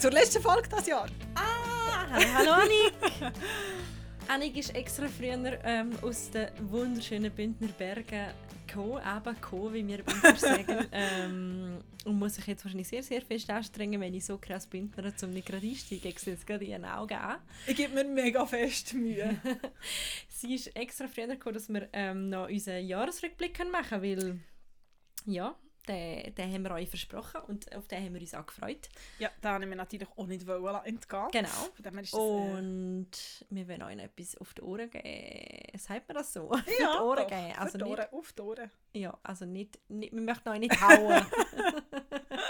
[0.00, 1.06] Zur letzten Folge dieses Jahr.
[1.34, 2.94] Ah, hallo, Annik.
[4.28, 8.30] Annik ist extra früher ähm, aus den wunderschönen Bündner Bergen
[8.66, 10.86] gekommen, eben gekommen, wie wir Bündner sagen.
[10.90, 15.14] ähm, und muss sich jetzt wahrscheinlich sehr, sehr fest anstrengen, wenn ich so krass Bündner
[15.14, 16.08] zum nicht gerade einsteige.
[16.08, 17.36] Ich sehe es gerade in den Augen an.
[17.66, 19.38] Ich gebe mir mega fest Mühe.
[20.30, 24.40] Sie ist extra früher gekommen, dass wir ähm, noch unseren Jahresrückblick machen können, weil
[25.26, 25.54] ja,
[25.88, 28.88] den, den haben wir euch versprochen und auf den haben wir uns auch gefreut.
[29.18, 31.28] Ja, den haben wir natürlich auch nicht wollen entgehen.
[31.32, 31.48] Genau.
[31.78, 33.10] Das, äh, Und
[33.50, 35.78] wir wollen euch etwas auf die Ohren geben.
[35.78, 36.50] Sagt man das so?
[36.50, 37.58] ja, auf die Ohren doch, geben.
[37.58, 38.70] Also die nicht, Ohren, auf die Ohren.
[38.92, 41.26] ja, also nicht, nicht, wir möchten euch nicht hauen.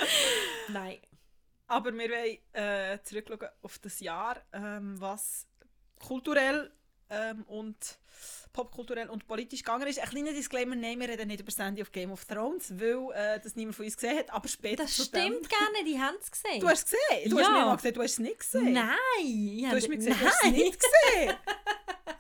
[0.69, 0.98] Nein.
[1.67, 5.47] Aber wir wollen äh, zurückschauen auf das Jahr, ähm, was
[6.01, 6.73] kulturell
[7.11, 7.77] ähm, und
[8.53, 10.00] popkulturell und politisch gegangen ist.
[10.00, 13.41] Ein kleiner Disclaimer, nein, wir reden nicht über Sandy of Game of Thrones, weil äh,
[13.41, 16.30] das niemand von uns gesehen hat, aber später Das stimmt gar nicht, ich habe es
[16.30, 16.61] gesehen.
[16.61, 17.30] Du hast es gesehen?
[17.30, 17.44] Du Ja.
[17.44, 18.72] hast mir mal gesagt, du hast es nicht gesehen.
[18.72, 19.70] Nein!
[19.70, 20.52] Du hast mir gesagt, du hast es Nein.
[20.52, 21.36] nicht gesehen.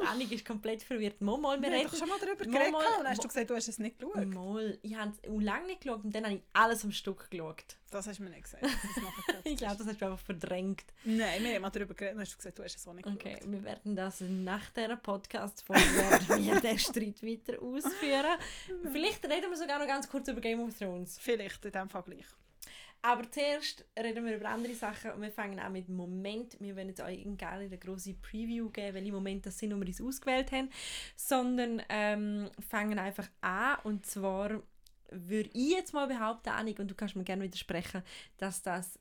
[0.00, 1.20] Die Annik ist komplett verwirrt.
[1.20, 1.90] Mal, mal, wir Wir haben reden...
[1.90, 3.98] doch schon mal darüber Mal, geredet mal- und hast du gesagt, du hast es nicht
[3.98, 4.26] geschaut.
[4.26, 7.64] Mal, ich habe es lange nicht geschaut und dann habe ich alles am Stück geschaut.
[7.90, 8.64] Das hast du mir nicht gesagt.
[9.44, 10.84] Ich glaube, das hast du einfach verdrängt.
[11.04, 12.92] Nein, wir haben mal darüber geredet und dann hast du gesagt, du hast es auch
[12.94, 13.52] nicht Okay, geschaut.
[13.52, 18.38] wir werden das nach dieser Podcast-Folge wir den Streit weiter ausführen.
[18.92, 21.18] Vielleicht reden wir sogar noch ganz kurz über Game of Thrones.
[21.20, 22.26] Vielleicht in dem Fall gleich.
[23.06, 26.56] Aber zuerst reden wir über andere Sachen und wir fangen an mit dem Moment.
[26.58, 29.86] Wir wollen jetzt euch gerne eine grosse Preview geben, welche Momente das sind, die wir
[29.86, 30.70] uns ausgewählt haben,
[31.14, 34.60] sondern ähm, fangen einfach an und zwar
[35.10, 38.02] würde ich jetzt mal behaupten, Annik, und du kannst mir gerne widersprechen,
[38.38, 38.98] dass das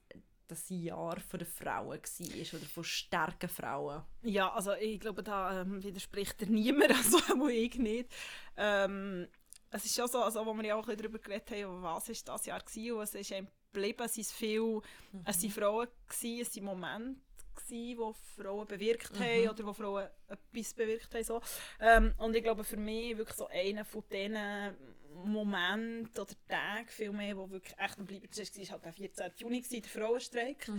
[0.47, 4.03] das Jahr von der Frauen war oder von starken Frauen.
[4.21, 8.13] Ja, also ich glaube, da ähm, widerspricht dir niemand, also auch ich nicht.
[8.55, 9.27] Ähm,
[9.71, 12.45] es ist schon so, also, wo wir ja auch darüber geredet haben, was ist das
[12.45, 13.33] Jahr war und was ist
[13.75, 14.81] geblieben, es sind viel,
[15.25, 17.19] es sind Frauen gewesen, es sind Momente
[17.55, 21.23] gewesen, wo Frauen bewirkt haben oder wo Frauen etwas bewirkt haben.
[21.23, 21.41] So.
[21.79, 24.75] Ähm, und ich glaube, für mich wirklich so einer von diesen
[25.23, 29.31] Momenten oder Tagen vielmehr, wo wirklich echt am bleiben ist, war halt der 14.
[29.37, 30.71] Juni, gewesen, der Frauenstreik.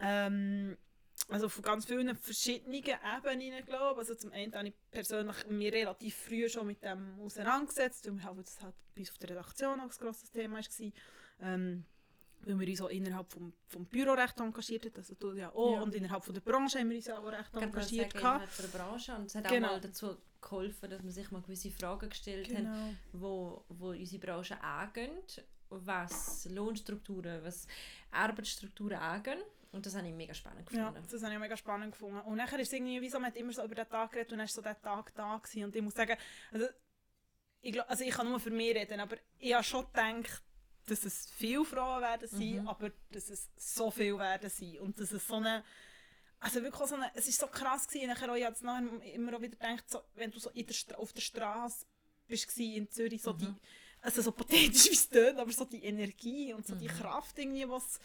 [0.00, 0.76] Ähm,
[1.28, 4.08] also von ganz vielen verschiedenen Ebenen, glaube ich.
[4.08, 8.24] Also zum einen habe ich persönlich mich relativ früh schon mit dem auseinandergesetzt, weil wir
[8.24, 10.92] halt, das halt bei uns auf der Redaktion auch ein grosses Thema war.
[11.40, 11.84] Ähm,
[12.42, 15.74] weil wir uns auch innerhalb vom, vom Büro recht engagiert haben, also du ja auch,
[15.76, 15.82] Ja.
[15.82, 18.14] und innerhalb von der Branche haben wir uns auch recht gerade engagiert.
[18.14, 19.66] innerhalb von der Branche und es hat Genau.
[19.66, 22.94] auch mal dazu geholfen, dass man sich mal gewisse Fragen gestellt hat, Genau.
[23.12, 25.10] wo, wo unsere Branche angehen,
[25.70, 27.66] was Lohnstrukturen, was
[28.10, 29.38] Arbeitsstrukturen angehen.
[29.70, 31.06] Und das habe ich mega spannend Ja, gefunden.
[31.10, 32.20] das habe ich mega spannend gefunden.
[32.20, 34.32] Und nachher ist es irgendwie, wie so, man hat immer so über den Tag geredet
[34.32, 35.64] und dann ist so der Tag da gewesen.
[35.64, 36.16] Und ich muss sagen,
[36.52, 36.66] also
[37.60, 40.42] ich, glaub, also ich kann nur für mich reden, aber ich habe schon gedacht,
[40.90, 42.68] dass es viele Frauen werden sein, Mhm.
[42.68, 44.78] aber dass es so viel werden sein.
[44.80, 45.64] Und dass es so eine,
[46.40, 48.08] also wirklich so eine, es ist so krass gewesen.
[48.08, 50.98] Nachher auch, ich habe jetzt nachher immer auch wieder gedacht, so, wenn du so der,
[50.98, 51.86] auf der Straße
[52.26, 53.52] bist in Zürich, so die,
[54.02, 57.68] also so pathetisch wie es tönt, aber so die Energie und so die Kraft irgendwie,
[57.68, 57.98] was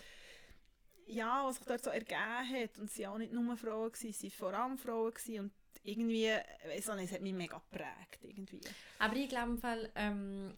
[1.06, 2.78] ja, was sich dort so ergeben hat.
[2.80, 5.14] Und es waren auch nicht nur Frauen, gewesen, es waren vor allem Frauen.
[5.14, 5.40] Gewesen.
[5.40, 6.30] Und irgendwie,
[6.66, 8.20] weiss auch nicht, es hat mich mega geprägt.
[8.22, 8.62] Irgendwie.
[9.00, 10.58] Aber ich glaube im Fall, ähm,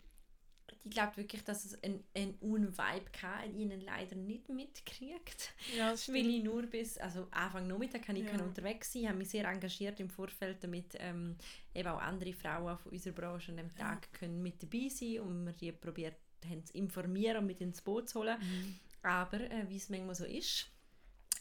[0.85, 5.53] ich glaube wirklich, dass es einen, einen Un-Vibe hatte, und ihnen leider nicht mitkriegt.
[5.75, 8.39] Ja, das Weil ich nur bis, also Anfang Nachmittag kann ich Ja.
[8.41, 11.35] unterwegs sein, habe mich sehr engagiert im Vorfeld, damit ähm,
[11.73, 15.45] eben auch andere Frauen von unserer Branche an dem Tag können mit dabei sein und
[15.45, 16.15] wir die probiert
[16.47, 18.37] haben zu informieren und mit ins Boot zu holen.
[18.39, 18.79] Mhm.
[19.01, 20.67] Aber äh, wie es manchmal so ist,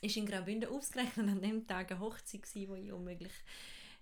[0.00, 3.32] ist in Graubünden ausgerechnet an dem Tag eine Hochzeit gewesen, wo ich unmöglich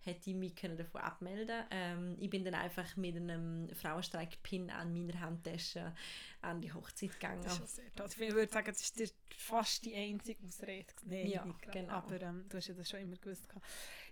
[0.05, 5.21] hätte mich können davon abmelden ähm, Ich bin dann einfach mit einem Frauenstreik-Pin an meiner
[5.21, 5.95] Handtasche
[6.41, 7.43] an die Hochzeit gegangen.
[7.43, 8.09] Das ist schon sehr toll.
[8.09, 10.87] Ich würde sagen, das ist fast die einzige Ausrede.
[11.05, 11.93] Nein, Ja, genau.
[11.93, 13.47] Aber ähm, du hast ja das schon immer gewusst.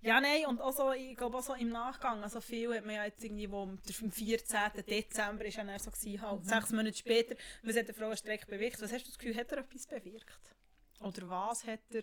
[0.02, 2.94] Ja, nein, und auch so, ich glaube auch so im Nachgang, also viel hat man
[2.94, 4.84] ja jetzt irgendwie, wo am 14.
[4.88, 8.80] Dezember ist dann so gewesen, halt, sechs Monate später, was hat der Frauenstreik bewirkt?
[8.80, 10.54] Was hast du das Gefühl, hat er etwas bewirkt?
[11.00, 12.02] Oder was hat er...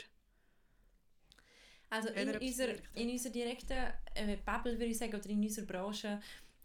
[1.89, 3.77] Also in er unserer, in unserer direkten
[4.15, 6.19] äh, Bubble, würde ich sagen, oder in unserer Branche,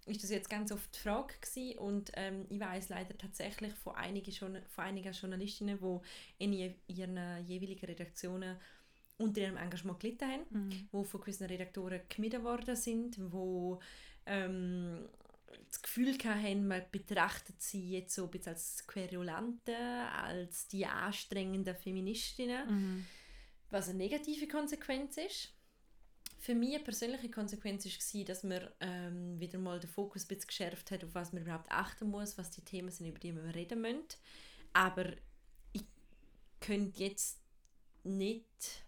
[0.07, 1.79] ist das jetzt ganz oft die Frage gewesen.
[1.79, 6.75] und ähm, ich weiß leider tatsächlich von einigen, Journa- von einigen Journalistinnen, die in je,
[6.89, 8.57] ihren jeweiligen Redaktionen
[9.19, 10.89] unter ihrem Engagement gelitten haben, Mhm.
[10.91, 13.79] wo von gewissen Redaktoren gemieden worden sind, wo
[14.27, 15.09] ähm,
[15.71, 21.77] das Gefühl hatten, man betrachtet sie jetzt so ein bisschen als Querulante, als die anstrengenden
[21.77, 23.07] Feministinnen Mhm.
[23.73, 25.53] Was eine negative Konsequenz ist.
[26.39, 30.49] Für mich eine persönliche Konsequenz war, dass man ähm, wieder mal den Fokus ein bisschen
[30.49, 33.55] geschärft hat, auf was man überhaupt achten muss, was die Themen sind, über die wir
[33.55, 34.03] reden müssen.
[34.73, 35.13] Aber
[36.63, 37.41] könnte jetzt
[38.05, 38.85] nicht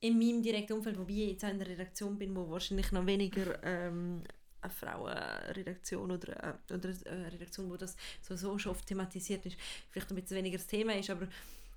[0.00, 3.62] in meinem direkten Umfeld, wobei ich jetzt in einer Redaktion bin, wo wahrscheinlich noch weniger
[3.64, 4.22] ähm,
[4.60, 9.56] eine Frauenredaktion oder, äh, oder eine Redaktion, wo das so, so schon oft thematisiert ist,
[9.90, 11.26] vielleicht ein bisschen weniger das Thema ist, aber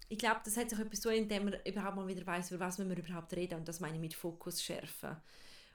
[0.08, 2.78] ich glaube, das hat sich etwas so, indem man überhaupt mal wieder weiß, über was
[2.78, 3.56] wir überhaupt reden.
[3.56, 5.16] Und das meine ich mit Fokus schärfen.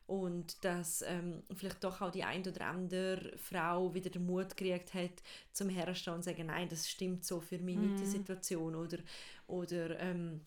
[0.07, 4.93] Und dass ähm, vielleicht doch auch die ein oder andere Frau wieder den Mut gekriegt
[4.95, 5.23] hat,
[5.53, 8.11] zum Herstehen und sagen, nein, das stimmt so für mich nicht, die mhm.
[8.11, 8.75] Situation.
[8.75, 8.99] Oder,
[9.47, 10.41] oder ähm,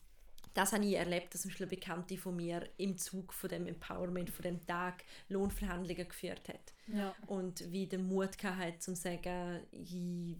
[0.54, 3.66] das habe ich erlebt, dass zum Beispiel eine Bekannte von mir im Zug von dem
[3.66, 6.72] Empowerment, von dem Tag Lohnverhandlungen geführt hat.
[6.86, 7.14] Ja.
[7.26, 10.36] Und wie den Mut hatte, zu sagen, ich,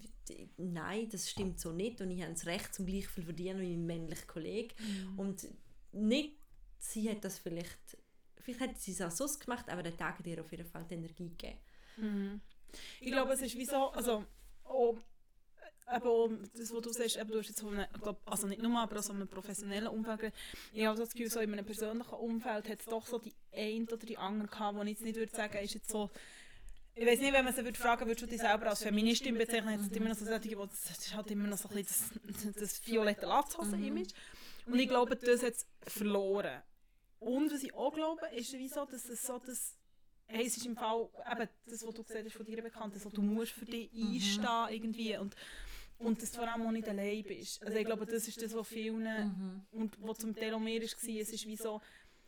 [0.57, 3.77] nein, das stimmt so nicht und ich habe das Recht zum gleich viel verdienen wie
[3.77, 4.75] mein männlicher Kollege.
[4.79, 5.19] Mhm.
[5.19, 5.49] Und
[5.93, 6.39] nicht,
[6.79, 7.99] sie hat das vielleicht,
[8.41, 10.85] vielleicht hat sie es auch so gemacht, aber der Tag hat ihr auf jeden Fall
[10.89, 11.59] die Energie gegeben.
[11.97, 12.41] Mhm.
[13.01, 14.25] Ich glaube, es ist wie so, also,
[14.65, 14.97] oh,
[15.93, 17.89] eben das, was du sagst, eben, du hast jetzt so eine,
[18.25, 20.33] also nicht nur, aber auch so einem professionellen Umfeld
[20.73, 23.85] Ich habe das Gefühl, so in einem persönlichen Umfeld hat es doch so die ein
[23.85, 26.11] oder die andere gehabt, wo ich jetzt nicht würde sagen, ist jetzt so,
[26.95, 29.83] ich weiß nicht, wenn man sie würde fragen, würdest du dich selber als Feministin bezeichnen,
[29.83, 32.87] jetzt immer noch so solche, das ist halt immer noch so ein bisschen das, das
[32.87, 34.13] violette Latzhosen-Image.
[34.67, 36.63] Und ich glaube, das hat es verloren.
[37.19, 39.75] Und was ich auch glaube, ist wie so, dass es so das
[40.27, 43.11] hey, es ist im Fall eben das, was du gesagt hast von dir Bekannten, so,
[43.11, 44.15] du musst für dich mhm.
[44.15, 45.35] einstehen irgendwie und
[46.05, 47.65] und dass du vor allem auch nicht allein bist.
[47.65, 49.63] Also ich glaube, das ist das, was vielen, mhm.
[49.73, 51.81] und was zum Teil auch mehr war, es ist wie so,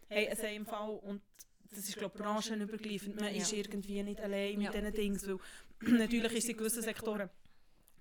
[0.08, 1.22] hey, es im Fall, und
[1.70, 3.40] das ist glaube ich branchenübergreifend, man ja.
[3.40, 4.80] ist irgendwie nicht allein mit ja.
[4.80, 5.38] diesen Dingen, weil
[5.98, 7.28] natürlich ist es in gewissen Sektoren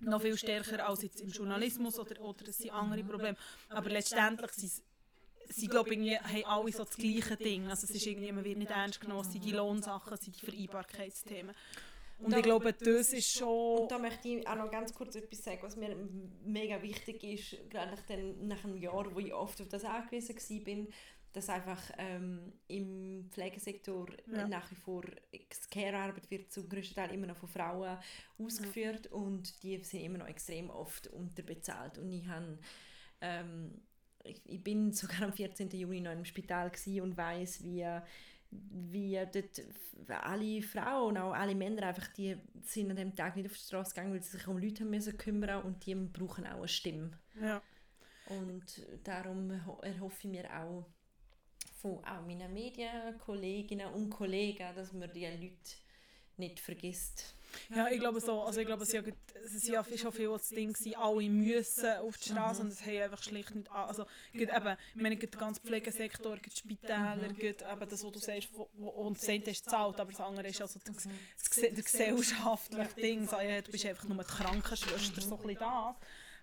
[0.00, 3.08] noch viel stärker als jetzt im Journalismus oder, oder es sind andere mhm.
[3.08, 3.36] Probleme,
[3.68, 4.82] aber letztendlich sind
[5.48, 7.68] sie glaube ich haben alle so das gleiche Ding.
[7.68, 10.40] Also es ist irgendwie, man wird nicht ernst genommen, es sind die Lohnsachen, es sind
[10.40, 11.54] die Vereinbarkeitsthemen.
[12.18, 13.82] Und da, ich glaube, das ist schon...
[13.82, 15.94] Und da möchte ich auch noch ganz kurz etwas sagen, was mir
[16.44, 20.34] mega wichtig ist, gerade nach, dem, nach einem Jahr, wo ich oft auf das angewiesen
[20.34, 20.86] war,
[21.34, 24.48] dass einfach ähm, im Pflegesektor ja.
[24.48, 25.04] nach wie vor
[25.70, 27.98] Care-Arbeit wird zum größten Teil immer noch von Frauen
[28.38, 29.12] ausgeführt ja.
[29.12, 31.98] und die sind immer noch extrem oft unterbezahlt.
[31.98, 32.58] Und ich habe...
[33.20, 33.82] Ähm,
[34.28, 35.70] ich, ich bin sogar am 14.
[35.70, 37.86] Juni noch im Spital und weiß, wie
[38.70, 43.46] wie dort alle Frauen und auch alle Männer einfach, die sind an dem Tag nicht
[43.46, 46.46] auf die Straße gegangen, weil sie sich um Leute haben müssen kümmern und die brauchen
[46.46, 47.10] auch eine Stimme.
[47.40, 47.62] Ja.
[48.28, 50.86] Und darum erhoffe ich mir auch
[51.80, 55.76] von auch meinen Medienkolleginnen und Kollegen, dass man die Leute
[56.36, 57.35] nicht vergisst.
[57.74, 58.42] Ja, ich glaube so.
[58.42, 62.30] Also ich glaube, es war ja, schon viel das Ding, gewesen, alle müssen auf die
[62.30, 63.88] Straße und es haben einfach schlicht nicht an.
[63.88, 67.40] Also, eben, ich meine, der ganze Pflegesektor, die Spitäler, mhm.
[67.40, 70.78] eben das, was du sagst, und das eine ist zahlt, aber das andere ist also
[70.84, 73.28] das, das, das gesellschaftliche Ding.
[73.28, 75.94] So, ja, du bist einfach nur die Krankenschwester, so ein bisschen das,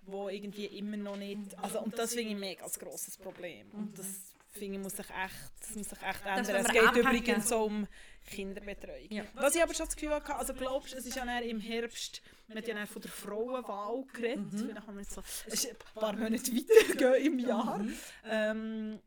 [0.06, 1.58] wo irgendwie immer noch nicht...
[1.62, 3.70] Also, und das finde ich ein mega grosses Problem.
[3.72, 6.56] Und das finde muss sich echt, das muss sich echt ändern.
[6.56, 7.00] Es geht abhacken.
[7.00, 7.86] übrigens so um
[8.24, 9.10] Kinderbetreuung.
[9.10, 9.24] Ja.
[9.34, 12.22] Was ich aber schon das Gefühl hatte, also glaubst du, es ist ja im Herbst,
[12.48, 14.58] man hat ja von der Frauenwahl geredet, mhm.
[14.58, 17.78] vielleicht haben wir jetzt so ein paar Monate weitergehen im Jahr.
[17.78, 17.94] Mhm.
[18.24, 19.00] Ähm,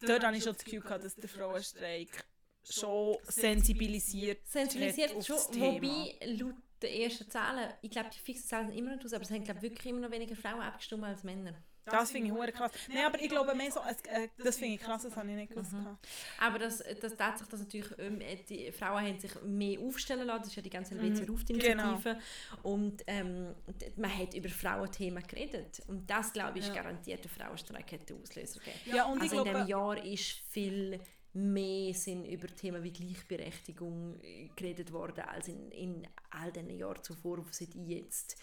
[0.00, 2.24] dort hatte ich schon das Gefühl, gehabt, dass der Frauenstreik
[2.68, 8.68] schon sensibilisiert, sensibilisiert hat schon, wobei laut den ersten Zahlen, ich glaube die fixen Zahlen
[8.68, 11.24] sind immer noch aus, aber es haben glaube wirklich immer noch weniger Frauen abgestimmt als
[11.24, 11.54] Männer.
[11.90, 12.72] Das finde ich hure krass.
[12.88, 15.50] Nein, aber ich glaube mehr so, äh, das finde ich krass, das habe ich nicht
[15.50, 15.72] gewusst.
[15.72, 15.96] Mhm.
[16.40, 20.48] Aber das, das tatsächlich, dass natürlich ähm, die Frauen haben sich mehr aufstellen lassen, das
[20.48, 21.30] ist ja die ganze LWC mhm.
[21.30, 22.02] Ruft-Initiative.
[22.02, 22.20] Genau.
[22.62, 23.54] Und ähm,
[23.96, 25.82] man hat über Frauenthemen geredet.
[25.86, 26.82] Und das, glaube ich, ist ja.
[26.82, 28.96] garantiert der Frauenstreik hat den Auslöser gegeben.
[28.96, 31.00] Ja, und also in diesem Jahr ist viel
[31.34, 37.02] mehr sind über Themen wie Gleichberechtigung äh, geredet worden als in, in all den Jahren
[37.02, 38.36] zuvor, seit jetzt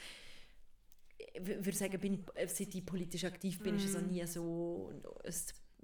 [1.42, 3.78] würde sagen, bin ich, seit ich politisch aktiv bin, mm.
[3.78, 4.08] ist es auch mhm.
[4.08, 4.92] nie so
[5.24, 5.34] ein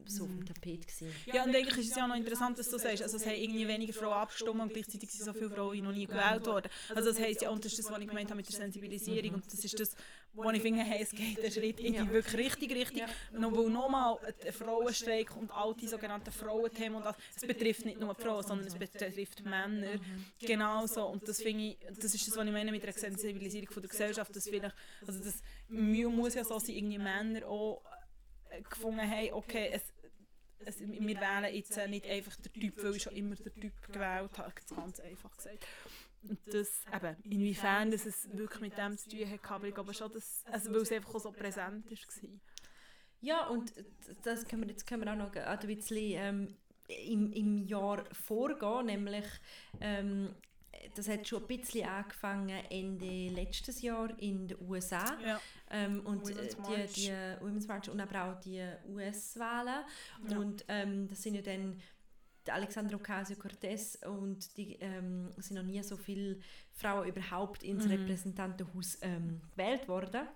[0.05, 1.13] so auf dem Tapet gewesen.
[1.25, 3.35] Ja, und eigentlich ist es ja auch noch interessant, dass du sagst, also es haben
[3.35, 6.69] irgendwie weniger Frauen abgestimmt und gleichzeitig sind so viele Frauen noch nie gewählt worden.
[6.95, 9.29] Also das heisst ja, und das ist das, was ich gemeint habe mit der Sensibilisierung
[9.29, 9.35] mhm.
[9.35, 9.95] und das ist das,
[10.33, 13.03] wo ich finde, hey, es geht einen Schritt in die wirklich richtig, richtig.
[13.33, 17.99] Und weil nochmal ein Frauenstreik und all die sogenannten Frauenthemen und das, es betrifft nicht
[17.99, 19.99] nur Frauen, sondern es betrifft Männer
[20.39, 21.05] genauso.
[21.07, 23.89] Und das finde ich, das ist das, was ich meine mit der Sensibilisierung von der
[23.89, 27.81] Gesellschaft, dass vielleicht, also das muss ja so sein, irgendwie Männer auch
[28.69, 29.81] gefunden haben, okay, es,
[30.65, 34.37] es, wir wählen jetzt nicht einfach den Typ, weil ich schon immer den Typ gewählt
[34.37, 35.65] habe, ganz einfach gesagt.
[36.23, 39.93] Und das, eben, inwiefern das es wirklich mit dem zu tun hat, aber ich glaube
[39.93, 42.29] schon, dass, also weil es einfach so präsent war.
[43.21, 43.73] Ja, und
[44.23, 46.55] das können wir, jetzt können wir auch noch ein bisschen ähm,
[46.87, 49.25] im, im Jahr vorgehen, nämlich
[49.79, 50.35] ähm,
[50.95, 55.17] das hat schon ein bisschen angefangen Ende letztes Jahr in den USA.
[55.23, 55.41] Ja.
[55.69, 57.11] Ähm, und äh, Women's die, die
[57.41, 59.85] Women's March und aber auch die US-Wahlen.
[60.27, 60.37] Ja.
[60.37, 61.79] Und ähm, das sind ja dann
[62.49, 66.39] Alexandra Ocasio-Cortez und die ähm, sind noch nie so viele
[66.73, 67.91] Frauen überhaupt ins Mhm.
[67.91, 70.27] Repräsentantenhaus ähm, gewählt worden.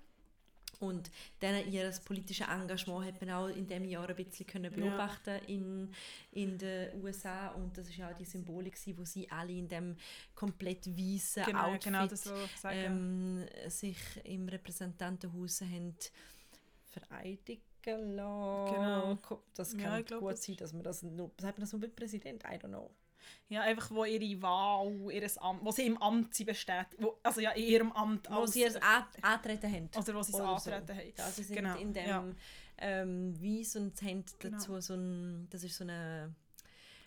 [0.78, 1.10] Und
[1.40, 4.70] dann ihr politisches Engagement hat man auch in diesem Jahr ein bisschen können Ja.
[4.70, 5.90] beobachten in,
[6.32, 7.48] in den USA.
[7.48, 9.96] Und das war ja auch die Symbolik, wo sie alle in dem
[10.34, 12.30] komplett weißen Genau, Outfit genau, das
[12.64, 15.94] ähm, sich im Repräsentantenhaus haben
[16.90, 17.62] vereidigen
[17.92, 18.74] lassen.
[18.74, 19.18] Genau.
[19.54, 21.80] Das Ja, kann glaub, gut das- sein, dass man das nur, sagt man das nur
[21.80, 22.42] mit Präsident?
[22.44, 22.90] I don't know.
[23.48, 27.40] Ja, einfach wo ihre Wahl, ihres Amt, wo sie im Amt sie bestätigt, wo, also
[27.40, 29.88] ja, in ihrem Amt Wo sie es an- antreten haben.
[29.96, 30.70] oder wo sie es Oder so.
[30.70, 31.12] antreten haben.
[31.16, 32.24] Ja, sie sind Genau, in dem ja.
[32.78, 34.56] ähm, Weiss und haben Genau.
[34.58, 36.34] dazu so ein, das ist so eine,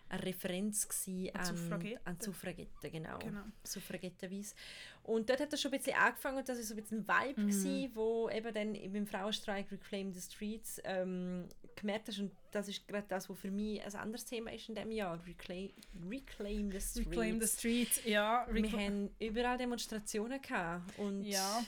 [0.10, 2.00] eine Referenz gewesen An an, Suffragetten.
[2.08, 3.20] an Suffragetten, genau.
[3.20, 3.42] Genau.
[3.64, 4.56] Suffragettenweise.
[5.04, 7.08] Und dort hat das schon ein bisschen angefangen und das war so ein bisschen ein
[7.08, 7.48] Vibe, Mhm.
[7.48, 12.88] gewesen, wo eben dann beim Frauenstreik Reclaim the Streets ähm, gemerkt hast und das ist
[12.88, 15.72] gerade das, was für mich ein anderes Thema ist in diesem Jahr, Reclaim,
[16.10, 17.08] Reclaim the Streets.
[17.10, 18.48] Reclaim the Streets, ja.
[18.52, 21.64] Wir Recla haben überall Demonstrationen gehabt und Ja.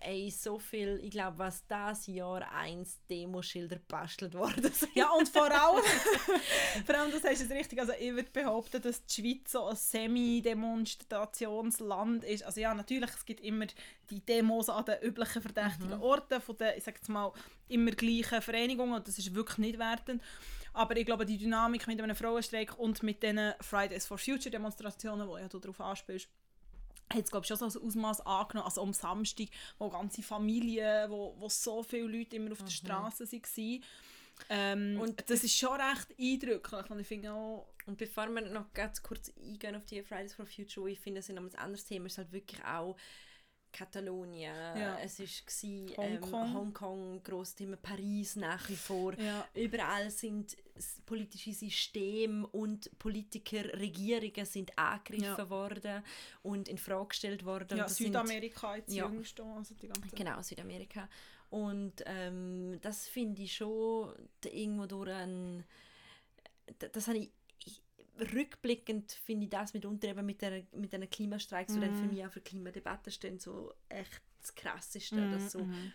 [0.00, 4.94] Ey, so viel, ich glaube, was das Jahr eins Demoschilder bastelt worden sind.
[4.94, 5.82] Ja, und vor allem,
[6.86, 9.76] vor allem, das heißt es richtig, also ich würde behaupten, dass die Schweiz so ein
[9.76, 12.44] Semi-Demonstrationsland ist.
[12.44, 13.66] Also ja, natürlich, es gibt immer
[14.10, 17.32] die Demos an den üblichen verdächtigen Orten von den, ich sage jetzt mal,
[17.68, 20.22] immer gleichen Vereinigungen und das ist wirklich nicht wertend.
[20.72, 25.26] Aber ich glaube, die Dynamik mit einem Frauenstreik und mit diesen Fridays for Future Demonstrationen,
[25.26, 26.28] wo ja du darauf anspielst,
[27.12, 29.48] hat es glaube ich schon so ein Ausmaß angenommen, also am Samstag,
[29.78, 33.82] wo ganze Familien, wo, wo so viele Leute immer auf der Straße waren.
[34.50, 38.42] Ähm, Und und das ist schon recht eindrücklich und ich finde auch, Und bevor wir
[38.42, 41.54] noch ganz kurz eingehen auf die Fridays for Future, wo ich finde, das ist ein
[41.54, 42.96] anderes Thema, ist halt wirklich auch
[43.76, 44.98] Katalonien, Ja.
[45.00, 45.26] es war
[45.98, 46.54] ähm, Hongkong.
[46.54, 49.12] Hongkong, grosses Thema, Paris nach wie vor.
[49.18, 50.56] ja, Überall sind
[51.04, 55.50] politische Systeme und Politiker, Regierungen sind angegriffen Ja.
[55.50, 56.02] worden
[56.42, 57.76] und in Frage gestellt worden.
[57.78, 59.08] ja das sind- Südamerika jetzt Ja.
[59.08, 61.08] jüngst also die ganze Genau, Südamerika.
[61.50, 64.12] Und ähm, das finde ich schon
[64.44, 65.64] irgendwo durch ein.
[66.80, 67.30] d- Das habe ich
[68.34, 72.08] rückblickend finde ich das mitunter eben mit, der, mit diesen Klimastreiks, die dann für Mhm.
[72.08, 75.26] mich auch für Klimadebatten stehen, so echt das Krasseste.
[75.26, 75.92] Mhm, dass so, mhm.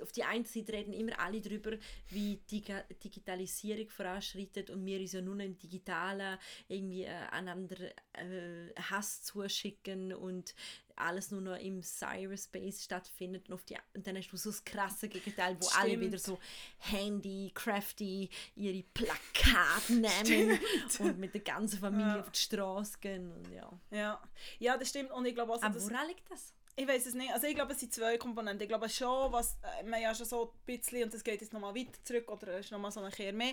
[0.00, 1.72] auf die einen Seite reden immer alle darüber,
[2.08, 2.64] wie die
[3.04, 7.76] Digitalisierung voranschreitet und wir uns ja nur im Digitalen irgendwie äh, einander
[8.14, 10.54] äh, Hass zuschicken und
[10.96, 14.64] alles nur noch im Cyberspace stattfindet und, auf die, und dann hast du so das
[14.64, 16.02] krasse Gegenteil, wo alle Stimmt.
[16.06, 16.38] wieder so
[16.78, 19.92] handy, crafty ihre Plakate
[20.28, 20.58] nehmen
[20.98, 22.20] und mit der ganzen Familie Ja.
[22.20, 23.70] auf die Straße gehen und ja.
[23.90, 24.22] Ja.
[24.58, 26.52] ja, das stimmt und ich glaube also, Aber woran liegt das?
[26.74, 29.58] Ich weiß es nicht, also ich glaube es sind zwei Komponenten, ich glaube schon, was
[29.62, 32.58] äh, man ja schon so ein bisschen, und das geht jetzt nochmal weiter zurück oder
[32.58, 33.52] ist nochmal so ein Kehr mehr,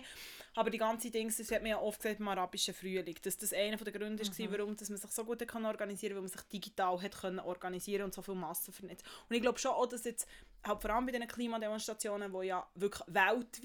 [0.56, 3.54] aber die ganze Dings, das hat man ja oft gesagt im arabischen Frühling, dass das
[3.54, 4.52] einer der Gründe Mhm.
[4.52, 7.40] war, warum dass man sich so gut kann organisieren weil man sich digital hat können
[7.40, 9.06] organisieren und so viel Massen vernetzt.
[9.28, 10.28] Und ich glaube schon auch, dass jetzt,
[10.64, 13.64] halt vor allem bei diesen Klimademonstrationen, die ja wirklich weltweit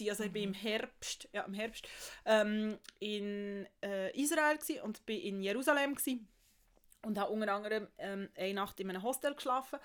[0.00, 1.86] waren, also ich bin im Herbst, ja im Herbst,
[2.24, 6.26] ähm, in äh, Israel und bin in Jerusalem gsi
[7.06, 9.78] und habe unter anderem ähm, eine Nacht in einem Hostel geschlafen.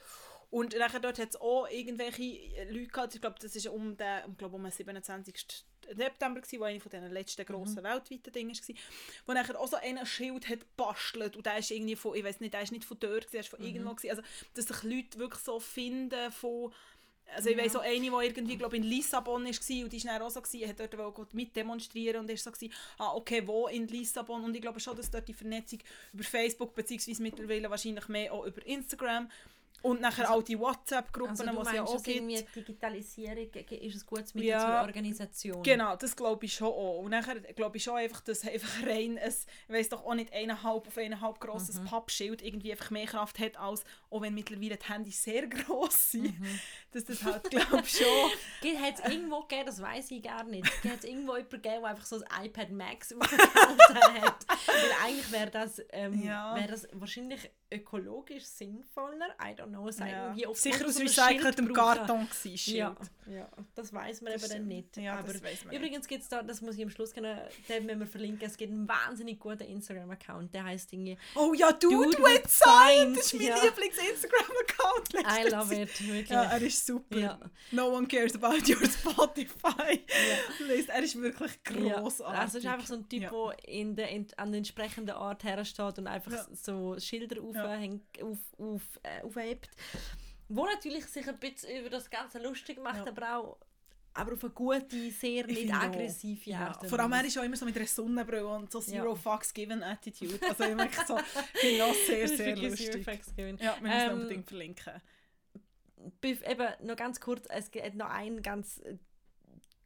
[0.49, 2.23] Und nachher dort hat es auch irgendwelche
[2.69, 5.63] Leute gehabt, ich glaube, das war um den, um, glaub, um den 27.
[5.95, 8.75] September, gewesen, wo eine von diesen letzten grossen weltweiten Dingen war,
[9.25, 12.23] wo nachher auch so einer ein Schild hat gebastelt und der ist irgendwie von, ich
[12.23, 14.17] weiß nicht, der ist nicht von dort, gewesen, der ist von irgendwo gewesen.
[14.17, 14.23] Also,
[14.55, 16.73] dass sich Leute wirklich so finden von
[17.35, 20.29] also ich weiss so eine, die irgendwie glaub, in Lissabon war und die war auch
[20.29, 24.43] so, gewesen, hat dort mitdemonstrieren und ist so gewesen, ah okay, wo in Lissabon?
[24.43, 25.79] Und ich glaube schon, dass dort die Vernetzung
[26.13, 29.29] über Facebook beziehungsweise mittlerweile wahrscheinlich mehr auch über Instagram
[29.81, 32.29] und nachher auch die WhatsApp-Gruppen, Also die es ja auch gibt.
[32.55, 34.59] die Digitalisierung ist ein gutes Mittel Ja.
[34.59, 35.63] zur Organisation?
[35.63, 36.99] Genau, das glaube ich schon auch.
[36.99, 39.33] Und nachher glaube ich schon einfach, dass einfach rein ein,
[39.67, 41.85] ich weiss doch auch nicht, eineinhalb auf eineinhalb grosses Mhm.
[41.85, 46.39] Pappschild irgendwie einfach mehr Kraft hat, als auch wenn mittlerweile die Handys sehr gross sind.
[46.39, 46.59] Mhm.
[46.91, 48.07] Dass das halt, glaube ich, schon...
[48.81, 51.89] Hat es irgendwo gegeben, das weiß ich gar nicht, hat es irgendwo jemanden gegeben, der
[51.91, 54.45] einfach so ein iPad Max hat?
[54.67, 56.55] Weil eigentlich wäre das, ähm, Ja.
[56.55, 59.89] wär das wahrscheinlich ökologisch sinnvoller, I don't know.
[59.91, 60.35] Sagen, Ja.
[60.35, 61.73] Wie oft Sicher aus recyceltem?
[61.73, 62.67] Karton Schild.
[62.67, 62.95] Ja,
[63.29, 64.97] ja, das weiß man Das eben dann nicht.
[64.97, 65.79] Ja, Aber das weiss man nicht.
[65.81, 67.37] übrigens gibt es da, das muss ich am Schluss kennen,
[67.69, 71.71] den müssen wir verlinken, es gibt einen wahnsinnig guten Instagram-Account, der heißt irgendwie Oh ja,
[71.71, 73.15] Dude, Dude with Sign!
[73.15, 73.55] Das ist mein ja.
[73.63, 75.13] Lieblings-Instagram-Account.
[75.13, 76.29] I love it, wirklich.
[76.29, 77.17] Ja, er ist super.
[77.17, 77.39] Ja.
[77.71, 80.01] No one cares about your Spotify.
[80.67, 80.89] List.
[80.89, 81.51] Er ist wirklich
[81.85, 82.39] Ja, grossartig.
[82.39, 83.29] Also es ist einfach so ein Typ, Ja.
[83.31, 86.45] der in der, in, an der entsprechenden Ort hersteht und einfach Ja.
[86.53, 87.41] so Schilder Ja.
[87.43, 89.60] aufhängt, auf, auf, äh, aufhebt.
[90.49, 93.11] Wo natürlich sich ein bisschen über das Ganze lustig macht, Ja.
[93.11, 93.57] aber auch
[94.13, 96.83] aber auf eine gute, sehr Ich nicht aggressive Ja, Art.
[96.83, 99.15] und vor allem er ist auch immer so mit einer Sonnenbrille und so Zero Ja.
[99.15, 100.37] Fucks Given Attitude.
[100.49, 101.17] Also ich merke so,
[101.53, 103.05] finde auch sehr, sehr lustig.
[103.05, 103.57] Facts gewesen.
[103.61, 105.01] Ja, wir müssen Ähm, unbedingt verlinken.
[106.23, 108.97] Eben noch ganz kurz, es gibt noch einen ganz äh,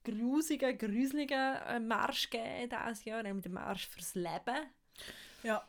[0.03, 4.71] grusigen, gruseligen äh, Marsch gegeben dieses Jahr, nämlich den Marsch fürs Leben.
[5.43, 5.63] Ja,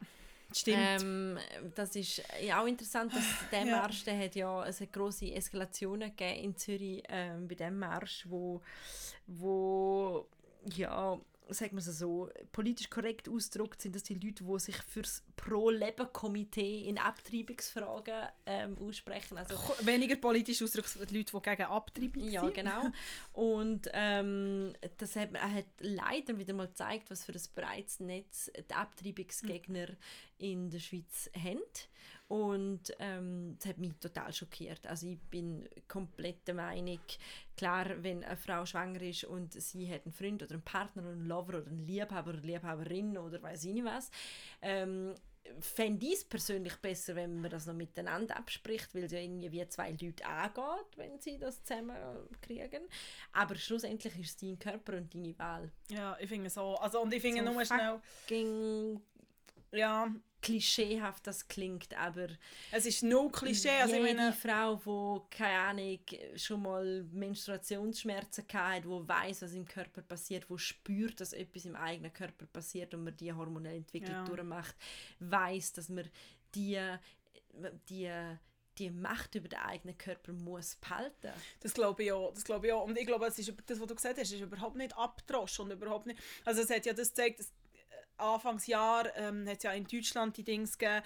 [0.52, 0.78] stimmt.
[1.02, 1.38] Ähm,
[1.74, 3.76] das ist ja auch interessant, dass der Ja.
[3.80, 8.26] Marsch, der hat ja es hat grosse Eskalationen gegeben in Zürich ähm, bei dem Marsch,
[8.28, 8.60] wo,
[9.26, 10.26] wo
[10.74, 15.22] ja, sagen wir es so, politisch korrekt ausgedrückt sind, dass die Leute, die sich fürs
[15.36, 22.40] Pro-Leben-Komitee in Abtreibungsfragen ähm, aussprechen, also Weniger politisch ausdrückt die Leute, die gegen Abtreibung ja,
[22.40, 22.54] sind.
[22.54, 22.90] genau.
[23.32, 28.74] Und ähm, das hat, hat leider wieder mal gezeigt, was für ein breites Netz die
[28.74, 29.88] Abtreibungsgegner
[30.38, 31.60] in der Schweiz haben.
[32.28, 34.84] Und ähm, das hat mich total schockiert.
[34.86, 36.98] Also ich bin komplett der Meinung,
[37.56, 41.12] klar, wenn eine Frau schwanger ist und sie hat einen Freund oder einen Partner oder
[41.12, 44.10] einen Lover oder einen Liebhaber oder Liebhaberin oder weiß ich nicht was,
[44.60, 45.14] ähm,
[45.60, 49.50] fände ich es persönlich besser, wenn man das noch miteinander abspricht, weil es ja irgendwie
[49.52, 51.96] wie zwei Leute angeht, wenn sie das zusammen
[52.40, 52.82] kriegen.
[53.32, 55.70] Aber schlussendlich ist es dein Körper und deine Wahl.
[55.90, 56.76] Ja, ich finde so.
[56.76, 58.00] Also, und ich finde So nur schnell,
[59.72, 60.08] ja,
[60.46, 62.28] klischeehaft das klingt, aber
[62.70, 63.68] es ist no Klischee.
[63.80, 65.98] Also, ich jede meine, Frau, die keine Ahnung,
[66.36, 71.74] schon mal Menstruationsschmerzen hatte, die weiß, was im Körper passiert, die spürt, dass etwas im
[71.76, 74.24] eigenen Körper passiert und man die hormonelle Entwicklung Ja.
[74.24, 74.76] durchmacht,
[75.20, 76.08] weiß, dass man
[76.54, 76.80] die,
[77.88, 78.10] die,
[78.78, 81.32] die Macht über den eigenen Körper muss behalten.
[81.60, 82.32] Das glaube ich auch.
[82.32, 82.84] Das glaube ich auch.
[82.84, 85.72] Und ich glaube, es ist, das, was du gesagt hast, ist überhaupt nicht abgedroschen und
[85.72, 86.20] überhaupt nicht...
[86.44, 87.40] Also es hat ja das gezeigt,
[88.18, 91.02] Anfangsjahr ähm, hat es ja in Deutschland die Dings gegeben,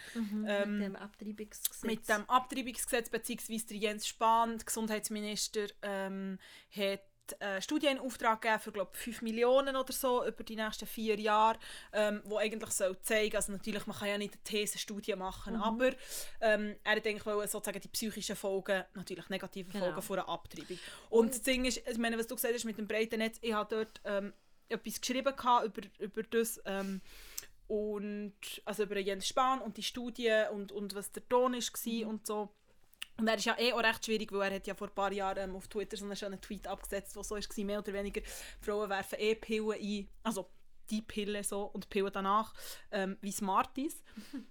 [0.46, 1.82] Ähm, mit dem Abtreibungsgesetz.
[1.82, 6.38] mit dem Abtreibungsgesetz beziehungsweise der Jens Spahn, der Gesundheitsminister, ähm,
[6.74, 7.00] hat
[7.38, 11.14] eine Studie in Auftrag gegeben für glaube 5 Millionen oder so über die nächsten vier
[11.20, 11.60] Jahre,
[11.92, 15.62] ähm, wo eigentlich soll zeigen, also natürlich man kann ja nicht eine Thesenstudie machen, Mhm.
[15.62, 15.90] aber
[16.40, 19.84] ähm, er hat eigentlich wollen, sozusagen die psychischen Folgen, natürlich negative Genau.
[19.84, 20.78] Folgen von einer Abtreibung.
[21.08, 23.52] Und, das Ding ist, ich meine, was du gesagt hast mit dem breiten Netz, ich
[23.52, 24.32] habe dort ähm,
[24.70, 27.00] etwas geschrieben über, über das ähm,
[27.68, 32.08] und also über Jens Spahn und die Studie und, und was der Ton ist war
[32.08, 32.48] und so.
[33.16, 35.12] Und er ist ja eh auch recht schwierig, weil er hat ja vor ein paar
[35.12, 38.22] Jahren ähm, auf Twitter so einen schönen Tweet abgesetzt, wo so ist, mehr oder weniger,
[38.60, 40.48] Frauen werfen eh Pillen ein, also
[40.88, 42.54] die Pille so und die Pille danach,
[42.90, 44.02] ähm, wie Smarties.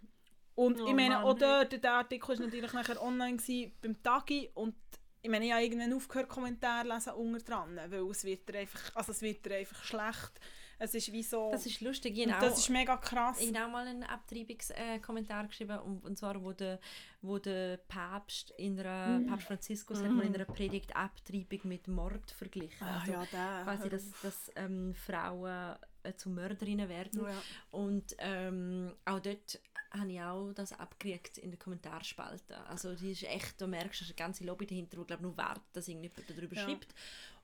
[0.56, 1.24] Und Oh ich meine, Mann.
[1.24, 4.76] auch der Artikel war natürlich nachher online gewesen, beim Tagi und
[5.22, 9.12] ich meine, ich habe irgendwann aufgehört, Kommentare lesen unter dran, weil es wird einfach, also
[9.12, 10.40] es wird einfach schlecht.
[10.82, 11.52] Es ist wie so...
[11.52, 12.40] das ist lustig, genau.
[12.40, 13.42] das ist mega krass.
[13.42, 16.80] Ich habe auch mal einen Abtreibungskommentar äh, Kommentar geschrieben, und, und zwar wo der,
[17.22, 19.28] wo der Papst, in einer, Mhm.
[19.28, 22.88] Papst Franziskus hat mal in einer Predigt Abtreibung mit Mord verglichen.
[22.88, 23.62] Ah, Also ja, der.
[23.66, 27.22] quasi, dass, dass ähm, Frauen äh, zu Mörderinnen werden.
[27.22, 27.42] Oh, ja.
[27.72, 29.60] Und ähm, auch dort
[29.92, 32.56] habe ich auch das abgekriegt in den Kommentarspalten.
[32.68, 35.36] Also die ist echt, du merkst, da ist eine ganze Lobby dahinter, die glaube nur
[35.38, 36.62] wartet, dass irgendjemand darüber Ja.
[36.64, 36.94] schreibt.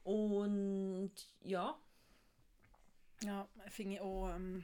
[0.03, 1.75] Und ja,
[3.23, 4.63] Ja, finde ich auch ähm,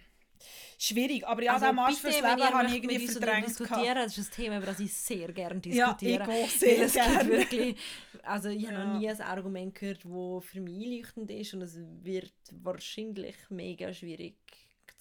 [0.77, 1.25] schwierig.
[1.25, 3.47] Aber ja, also den Marsch fürs Leben habe ich irgendwie verdrängt.
[3.49, 6.29] diskutieren, das ist ein Thema, über das ich sehr gerne Ja, ich diskutiere.
[6.29, 7.29] auch sehr gerne.
[7.29, 7.77] wirklich,
[8.23, 8.99] also ich habe noch Ja.
[8.99, 14.35] nie ein Argument gehört, das für mich einleuchtend ist und es wird wahrscheinlich mega schwierig,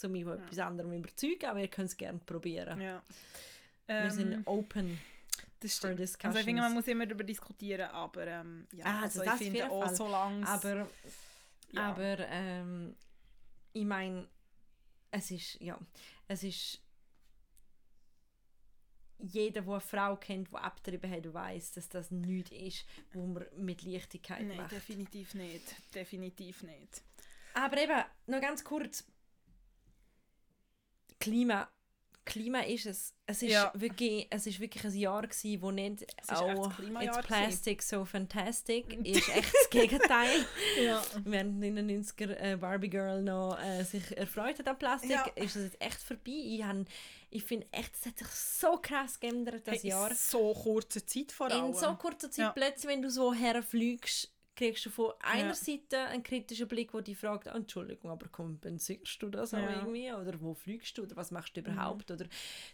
[0.00, 2.80] zu mich von etwas anderem überzeugen, aber ihr könnt es gerne probieren.
[2.80, 3.02] Ja.
[3.86, 4.98] Wir Ähm, sind open
[5.60, 6.00] das stimmt.
[6.00, 9.50] Also ich finde, man muss immer darüber diskutieren, aber ähm, ja, Ah, also also ich
[9.50, 10.88] finde auch, so lange aber
[11.72, 11.90] ja.
[11.90, 12.96] Aber ähm,
[13.72, 14.26] ich meine,
[15.10, 15.78] es ist, ja,
[16.28, 16.80] es ist
[19.18, 23.44] jeder, der eine Frau kennt, die abgetrieben hat, weiß, dass das nichts ist, wo man
[23.56, 24.72] mit Leichtigkeit Nein, macht.
[24.72, 25.74] definitiv nicht.
[25.94, 27.02] Definitiv nicht.
[27.54, 29.04] Aber eben, noch ganz kurz.
[32.26, 33.14] Klima ist es.
[33.26, 33.72] Es ist, Ja.
[33.74, 37.42] wirklich, es ist wirklich ein Jahr gewesen, wo nicht Es auch das Klimajahr «It's gewesen.
[37.44, 40.44] plastic so fantastic» ist echt das Gegenteil.
[40.80, 41.02] Ja.
[41.24, 45.24] Während in den 90er äh, Barbie Girl noch äh, sich erfreut hat an Plastik, Ja.
[45.34, 46.22] ist das jetzt echt vorbei.
[46.32, 46.64] Ich,
[47.30, 50.10] ich finde echt, es hat sich so krass geändert, das Hey, Jahr.
[50.10, 51.66] In so kurzer Zeit vor allem.
[51.66, 52.50] In so kurzer Zeit Ja.
[52.52, 54.30] plötzlich, wenn du so herfliegst,
[54.60, 55.54] kriegst du von einer Ja.
[55.54, 59.80] Seite einen kritischen Blick, der dich fragt, «Ah, Entschuldigung, aber kompensierst du das auch Ja.
[59.80, 60.12] irgendwie?
[60.12, 61.04] Oder wo fliegst du?
[61.04, 61.62] Oder was machst Mhm.
[61.64, 62.10] du überhaupt?
[62.10, 62.26] Oder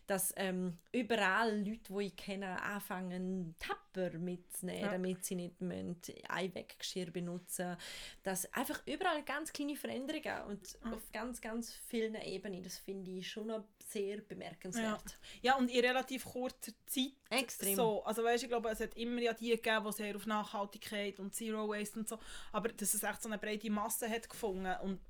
[0.09, 4.88] dass ähm, überall Leute, die ich kenne, anfangen, Tapper mitzunehmen, Ja.
[4.90, 5.96] damit sie nicht müssen
[6.29, 7.77] Einweggeschirr benutzen
[8.25, 10.92] Dass einfach überall ganz kleine Veränderungen und Mhm.
[10.92, 12.64] auf ganz, ganz vielen Ebenen.
[12.64, 15.18] Das finde ich schon noch sehr bemerkenswert.
[15.42, 17.12] Ja, und in relativ kurzer Zeit.
[17.31, 17.77] Extrem.
[17.77, 21.20] So, also weißt, ich glaube, es hat immer ja die gegeben, die sehr auf Nachhaltigkeit
[21.20, 22.18] und Zero Waste und so,
[22.53, 25.01] aber dass es echt so eine breite Masse hat gefunden und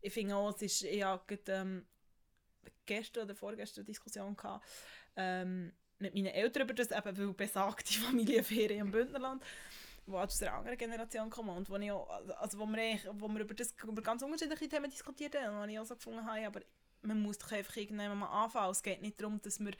[0.00, 1.86] ich finde auch, es ist, ich gerade, ähm,
[2.86, 4.66] gestern oder vorgestern eine Diskussion gehabt,
[5.16, 9.42] ähm, mit meinen Eltern über das, eben weil besagte Familienferien im Bündnerland,
[10.06, 12.08] die aus einer anderen Generation kommen und wo, ich auch,
[12.40, 15.70] also wo, wir, wo wir über, das, über ganz unterschiedliche Themen diskutiert haben und wo
[15.70, 16.60] ich auch so gefunden habe, aber
[17.02, 18.70] man muss doch einfach irgendwann mal anfangen.
[18.72, 19.72] Es geht nicht darum, dass wir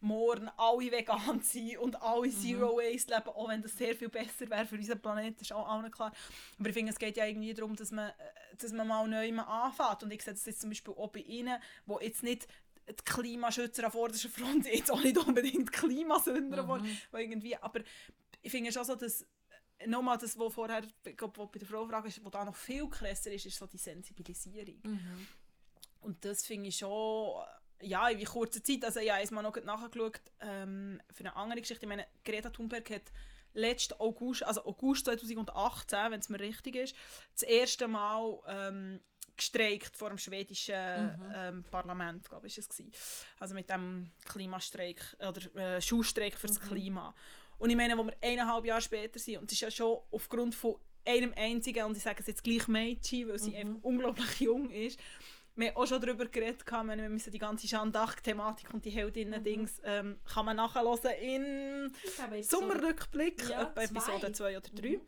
[0.00, 4.48] morgen alle vegan sind und alle Zero Waste leben, auch wenn das sehr viel besser
[4.48, 6.12] wäre für unseren Planeten, ist auch allen klar.
[6.58, 8.10] Aber ich finde, es geht ja irgendwie darum, dass man,
[8.58, 10.02] dass man mal neu mal anfängt.
[10.04, 12.48] Und ich sehe das jetzt zum Beispiel auch bei Ihnen, wo jetzt nicht
[12.88, 16.96] die Klimaschützer an vorderster Front jetzt auch nicht unbedingt Klimasünder, Mhm.
[17.12, 17.80] wo irgendwie, aber
[18.42, 19.26] ich finde schon so, dass
[19.86, 22.56] nochmal das, was vorher ich glaub, wo bei der Frau Frage ist, wo da noch
[22.56, 24.76] viel krasser ist, ist so die Sensibilisierung.
[24.82, 25.26] Mhm.
[26.00, 27.42] Und das finde ich schon,
[27.82, 31.84] ja, in wie kurzer Zeit, also ich habe noch nachgeschaut, ähm, für eine andere Geschichte,
[31.84, 33.12] ich meine, Greta Thunberg hat
[33.52, 36.94] letzten August, also August 2018, wenn es mir richtig ist,
[37.32, 39.00] das erste Mal ähm,
[39.36, 40.74] gestreikt vor dem schwedischen
[41.34, 42.92] ähm, Parlament, glaube ich, ist es gewesen.
[43.38, 47.14] Also mit dem Klimastreik, oder äh, Schulstreik für das Klima.
[47.58, 50.54] Und ich meine, wo wir eineinhalb Jahre später sind, und es ist ja schon aufgrund
[50.54, 54.70] von einem einzigen, und ich sage es jetzt gleich Mädchen, weil sie einfach unglaublich jung
[54.70, 55.00] ist,
[55.60, 60.18] wir haben auch schon darüber geredet, wir müssen die ganze Jeanne-d'Arc-Thematik und die Heldinnen-Dings ähm,
[60.24, 64.52] kann man nachhören in glaube, Sommerrückblick, Ja, etwa Episode zwei.
[64.52, 65.00] 2 oder 3.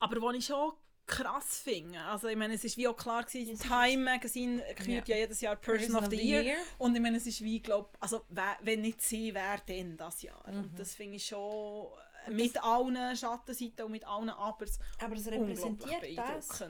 [0.00, 0.72] Aber was ich schon
[1.06, 5.08] krass finde, also ich meine, es ist wie auch klar gewesen, Ja, Time Magazine kürt
[5.08, 5.16] ja.
[5.16, 6.56] jedes Jahr Person, of the, Year.
[6.78, 10.22] Und ich meine, es ist wie, glaub, also wer, wenn nicht sie, wer denn das
[10.22, 10.44] Jahr?
[10.50, 10.58] Mhm.
[10.58, 11.88] Und das finde ich schon
[12.30, 16.62] mit allen Schattenseiten und mit allen Abers Aber es repräsentiert das.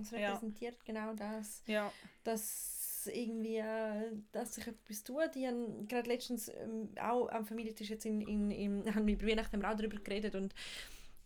[0.00, 0.28] Es Ja.
[0.30, 1.62] repräsentiert genau das.
[1.66, 1.92] Ja.
[2.24, 5.36] Dass irgendwie, äh, dass sich etwas tut.
[5.36, 9.26] Ich habe gerade letztens ähm, auch am Familientisch jetzt in, in, in, haben wir über
[9.26, 10.54] Weihnachten auch darüber geredet und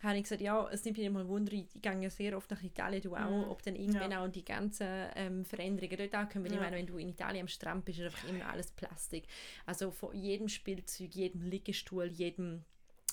[0.01, 2.49] habe ich gesagt, ja, es nimmt mich mal Wunder, ich ich gehe ja sehr oft
[2.51, 3.49] nach Italien, du auch, Mhm.
[3.51, 4.23] ob dann irgendwann Ja.
[4.23, 6.45] auch die ganzen ähm, Veränderungen dort ankommen.
[6.45, 6.63] Weil Ich Ja.
[6.63, 9.25] meine, wenn du in Italien am Strand bist, ist einfach immer alles Plastik.
[9.65, 12.63] Also von jedem Spielzeug, jedem Liegestuhl, jedem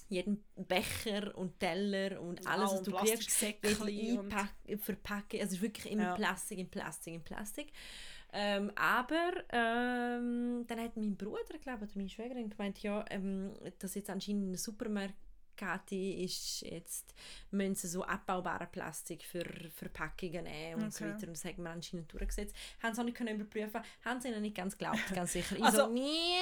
[0.08, 5.40] jedem Becher und Teller und alles, was und du kriegst, wird verpacken.
[5.40, 6.14] Also es ist wirklich immer Ja.
[6.14, 7.72] Plastik, in Plastik, in Plastik.
[8.32, 13.52] Ähm, aber ähm, dann hat mein Bruder, glaube ich, oder meine Schwägerin gemeint, ja, ähm,
[13.78, 15.14] dass jetzt anscheinend ein Supermarkt
[15.90, 17.14] ist jetzt
[17.50, 21.14] müssen sie so abbaubare Plastik für Verpackungen nehmen und so Okay.
[21.14, 22.54] weiter und das haben wir anscheinend durchgesetzt.
[22.82, 25.56] Haben sie auch nicht können überprüfen, haben sie ihnen nicht ganz geglaubt, ganz sicher.
[25.56, 26.36] Ich Also, so, nee.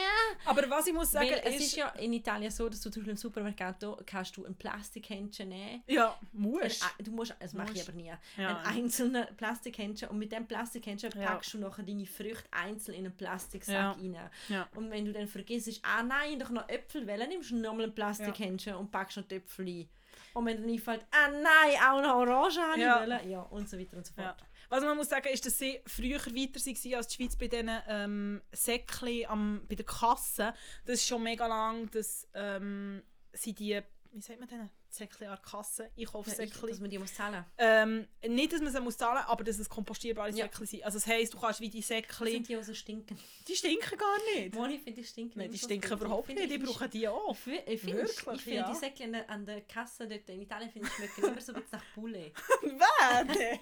[0.44, 2.90] Aber was ich muss sagen, Weil es ist, ist ja in Italien so, dass du
[2.90, 3.62] zum Beispiel im Supermarkt
[4.06, 6.82] kannst du ein Plastikhändchen nehmen ja, musst.
[6.98, 8.58] ein, du musst, das mache ich aber nie, Ja.
[8.64, 11.32] ein einzelner Plastikhändchen und mit dem Plastikhändchen Ja.
[11.32, 13.90] packst du nachher deine Früchte einzeln in einen Plastiksack Ja.
[13.92, 14.30] rein.
[14.48, 14.68] Ja.
[14.74, 17.94] Und wenn du dann vergisst, ah nein, doch noch Äpfel wählen, nimmst du nochmal ein
[17.94, 19.88] Plastikhändchen und packst die Äpfel ein.
[20.34, 23.00] Und wenn dann einfällt, ah nein, auch noch Orange habe Ja.
[23.00, 24.28] wollen, ja, und so weiter und so Ja.
[24.28, 24.44] fort.
[24.68, 27.70] Was man muss sagen, ist, dass sie früher weiter waren als die Schweiz bei diesen
[27.88, 30.54] ähm, Säckchen am, bei der Kasse.
[30.84, 33.80] Das ist schon mega lang, dass ähm, sie die,
[34.12, 36.68] wie sagt man denn, Säckchen an der Kasse, Ja, ich, Einkaufssäckchen.
[36.68, 37.44] dass man die muss zahlen.
[37.58, 40.44] ähm, nicht, dass man sie muss zahlen aber dass es kompostierbare Ja.
[40.44, 40.84] Säckchen sind.
[40.84, 43.18] Also das heisst, du kannst wie die Das sind Säckchen, die, die so stinken.
[43.48, 44.54] die stinken gar nicht.
[44.54, 46.06] Moni, ich finde die stinken Nein, die so stinken furchtbar.
[46.06, 47.32] überhaupt Ich nicht, die ich- brauchen die auch.
[47.32, 48.70] Ich fi- ich finde, ich Wirklich, finde ja.
[48.72, 51.78] die Säckchen an der Kasse dort in Italien finde ich schmecken immer so ein bisschen
[51.78, 52.32] nach Poulet.
[52.62, 53.58] Wer?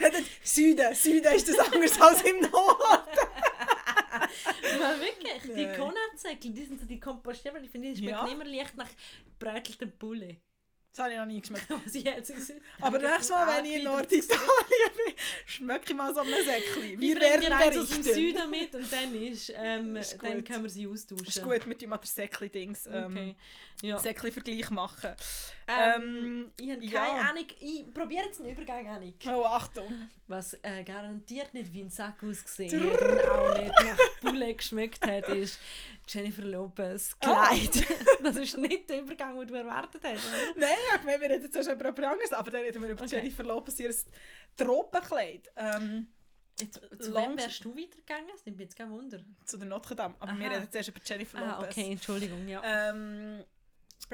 [0.00, 0.10] Ja,
[0.42, 3.08] Süden, Süden ist das anders als im Norden.
[4.80, 5.42] Ja, wirklich.
[5.54, 5.76] Die Nein.
[5.78, 7.64] Konatsäckchen, die sind so die kompostierbaren.
[7.64, 8.26] Ich finde, die schmecken Ja.
[8.32, 8.88] immer leicht nach
[9.38, 10.36] bräteltem Poulet.
[10.94, 11.66] Das habe ich noch nie geschmeckt.
[11.84, 12.32] Was ich jetzt
[12.80, 14.28] Aber nächstes Mal, wenn ich in Norditalien
[15.06, 17.00] bin, schmecke ich mal so ein Säckchen.
[17.00, 18.02] Wir werden eins aus dem.
[18.04, 21.26] Süden mit und dann, ist, ähm, Ist dann können wir sie austauschen.
[21.26, 22.86] Ist gut, mal den Säckchen-Dings.
[22.86, 23.36] Ähm, Okay.
[23.82, 23.98] Ja.
[23.98, 25.10] Säckchen-Vergleich machen.
[25.66, 27.04] Ähm, Ähm, ich habe ja.
[27.04, 27.46] keine Ahnung.
[27.60, 29.16] Ich probiere jetzt einen Übergang, Annik.
[29.26, 30.08] oh, Achtung.
[30.26, 35.06] Was äh, garantiert nicht wie ein Sack ausgesehen hat und auch nicht nach Bulle geschmeckt
[35.06, 35.58] hat, ist
[36.08, 37.48] Jennifer Lopez Ah.
[37.48, 37.86] Kleid.
[38.22, 40.26] das ist nicht der Übergang, den du erwartet hast.
[40.26, 40.60] oder?
[40.66, 43.02] Nein, ich meine, wir reden jetzt erst über etwas anderes, aber dann reden wir über
[43.04, 43.16] Okay.
[43.16, 43.94] Jennifer Lopez, ihr
[44.56, 45.50] Tropenkleid.
[45.56, 46.08] Ähm,
[46.60, 48.28] Jetzt, zu Long- wem wärst du weitergegangen?
[48.30, 49.18] Das nimmt mich jetzt kein Wunder.
[49.44, 50.14] zu der Notre Dame.
[50.20, 50.52] Aber wir Aha.
[50.52, 51.76] reden jetzt erst über Jennifer Ah, Lopez.
[51.76, 52.46] okay, Entschuldigung.
[52.46, 52.62] Ja.
[52.90, 53.42] Ähm,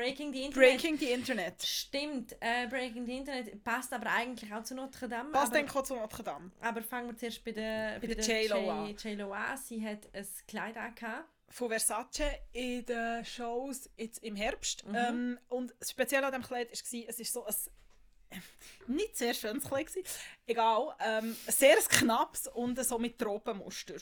[0.01, 0.55] Breaking the Internet.
[0.71, 1.63] Breaking the Internet.
[1.63, 5.35] Stimmt, äh, Breaking the Internet passt aber eigentlich auch zu Notre Dame.
[5.35, 6.51] Aber, denke ich zu Notre Dame?
[6.61, 8.97] aber fangen wir zuerst bei der, Bei der J.Lo an.
[8.97, 9.57] J.Lo an.
[9.59, 11.29] Sie hat ein Kleid angehabt.
[11.53, 14.87] Von Versace in den Shows jetzt im Herbst.
[14.87, 14.95] Mhm.
[14.95, 17.55] Ähm, und das Spezielle an diesem Kleid war, es ist so ein
[18.87, 19.87] nicht sehr schönes Kleid.
[19.89, 20.05] gewesen.
[20.47, 20.95] Egal.
[21.05, 23.95] Ähm, sehr knappes und so mit Tropenmuster.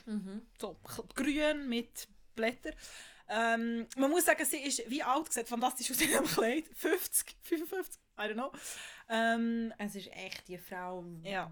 [0.60, 2.74] So k- grün mit Blättern.
[3.28, 6.64] Ähm, man muss sagen, sie ist wie alt, sieht fantastisch aus diesem Kleid.
[6.74, 8.52] 50, 55, I don't know.
[9.10, 11.50] Ähm, Es ist echt die Frau Ja.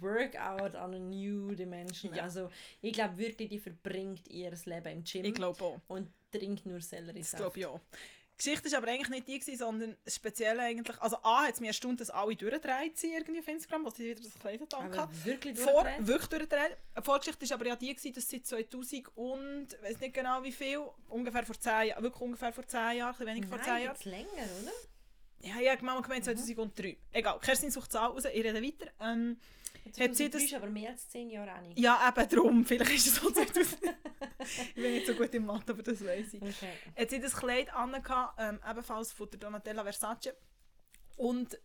[0.00, 2.14] Workout on a new dimension.
[2.14, 2.24] Ja.
[2.24, 2.50] Also
[2.82, 5.80] ich glaube wirklich, die verbringt ihr Leben im Gym ich glaube auch.
[5.88, 7.36] und trinkt nur Selleriesaft.
[7.42, 7.80] glaube ich auch.
[7.90, 7.96] Die
[8.36, 11.00] Geschichte war aber eigentlich nicht die, gewesen, sondern das Spezielle eigentlich...
[11.00, 14.10] Also A, hat es mir erstaunt, dass alle durchgedreht sind irgendwie auf Instagram, als sie
[14.10, 15.24] wieder das Kleid hatten.
[15.24, 16.76] wirklich Vor, wirklich durchgedreht.
[16.98, 19.68] Die Vorgeschichte war aber ja die, gewesen, dass sie 2000 und...
[19.72, 23.00] Ich weiß nicht genau wie viel, ungefähr vor 10 Jahren, wirklich ungefähr vor 10 Jahren,
[23.00, 23.96] ein bisschen weniger vor 10 Nein, Jahren.
[24.04, 24.72] länger, oder?
[25.40, 26.96] Ja, ich habe gemeint 2003.
[27.12, 28.90] Egal, Kerstin sucht es auch raus, ich rede weiter.
[29.00, 29.36] Ähm,
[29.84, 31.70] Jetzt Hat sie das- bist aber mehr als 10 Jahre an.
[31.76, 33.78] ja, eben darum, vielleicht ist es so 2000.
[34.38, 36.42] ich bin nicht so gut im Mathe, aber das weiß ich.
[36.42, 36.72] Okay.
[36.96, 40.34] Hat sie das Kleid angehabt, ähm, ebenfalls von der Donatella Versace.
[41.16, 41.58] Und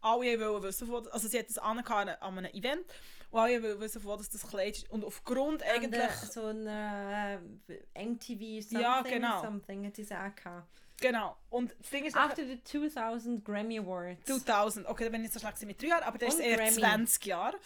[0.00, 2.84] alle wollten wissen, von, also sie hat angehabt an an einem Event.
[3.30, 4.90] Und alle wollten wissen, wo das das Kleid ist.
[4.90, 6.00] Und aufgrund eigentlich...
[6.00, 9.42] Und, äh, so ein äh, MTV something, Ja, genau.
[9.42, 10.62] something hat sie es auch.
[11.00, 11.36] Genau.
[11.48, 12.16] Und das Ding ist...
[12.16, 14.24] After the 2000 Grammy Awards.
[14.24, 14.86] 2000.
[14.86, 16.72] Okay, dann bin ich nicht so schlecht mit drei Jahren, aber das ist eher Grammy.
[16.72, 17.56] 20 Jahre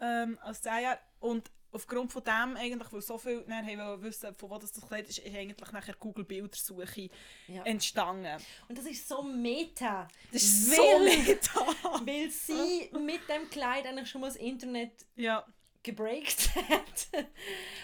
[0.00, 0.98] ähm, als 10 Jahre.
[1.20, 5.08] Und aufgrund von dem, eigentlich, weil so viel nachher wissen, von wo das, das Kleid
[5.08, 7.08] ist, ist eigentlich nachher Google Bildersuche
[7.48, 7.62] Ja.
[7.64, 8.42] entstanden.
[8.68, 10.08] Und das ist so meta.
[10.32, 11.60] Das ist so Weil- meta.
[12.04, 15.46] Weil sie mit dem Kleid eigentlich schon mal das Internet ja,
[15.82, 17.08] gebreakt hat.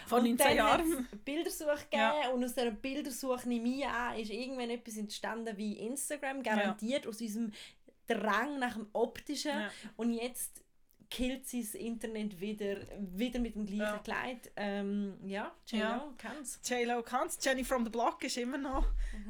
[0.07, 1.09] vor Und 19 dann Jahren.
[1.25, 2.31] Bildersuche gegeben Ja.
[2.31, 7.21] und aus dieser Bildersuche nehme ich an, ist irgendwann etwas entstanden wie Instagram, garantiert aus
[7.21, 7.53] unserem
[8.09, 9.53] Drang nach dem Optischen.
[9.53, 9.71] Ja.
[9.97, 10.62] Und jetzt
[11.13, 13.99] killt sie das Internet wieder, wieder mit dem gleichen Ja.
[13.99, 14.51] Kleid.
[14.57, 16.15] Ähm, ja, J.Lo Ja.
[16.17, 16.59] kann's.
[16.65, 17.39] J-Lo kann's.
[17.43, 18.87] Jenny from the Block ist immer noch,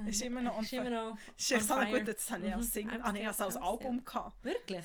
[0.06, 2.00] ist immer noch Ist immer noch Das ist so on eine fire.
[2.00, 2.54] gute, das habe ich Mhm.
[2.58, 4.44] als Single, ah, nee, als Album gehabt.
[4.44, 4.84] Wirklich?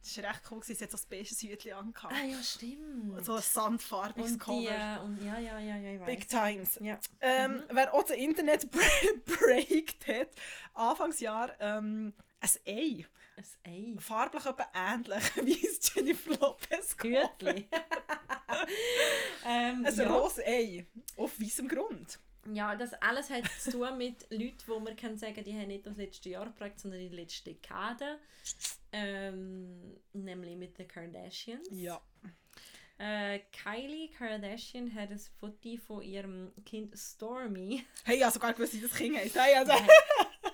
[0.00, 2.14] Das war recht cool, sie hat so ein beiges Hütchen angehabt.
[2.14, 3.24] Ah ja, stimmt.
[3.26, 4.70] So ein sandfarbiges und die, Cover.
[4.70, 6.28] äh, und ja, ja, ja, ja, ich Big weiß.
[6.54, 6.78] Times.
[6.80, 6.98] Ja.
[7.20, 8.68] Ähm, Wer auch das Internet
[9.26, 10.28] breakt hat,
[10.72, 13.04] Anfangsjahr ähm, ein Ei.
[13.38, 14.00] Ein Ei.
[14.00, 17.68] Farblich etwa ähnlich wie es Jennifer Lopez Hütli.
[19.46, 20.12] ähm, Ein ja.
[20.12, 20.86] rohes Ei.
[21.16, 22.18] Auf weißem Grund.
[22.52, 25.86] ja, das alles hat zu tun mit Leuten, wo man kann sagen, die haben nicht
[25.86, 28.18] das letzte Jahr geprägt, sondern die letzte Dekade.
[28.90, 31.68] Ähm, nämlich mit den Kardashians.
[31.70, 32.00] Ja.
[33.00, 37.84] Äh, Kylie Kardashian hat ein Foto von ihrem Kind Stormy.
[38.04, 39.38] Hey, habe sogar gewusst, wie das Kind heisst.
[39.38, 39.72] Hey, also,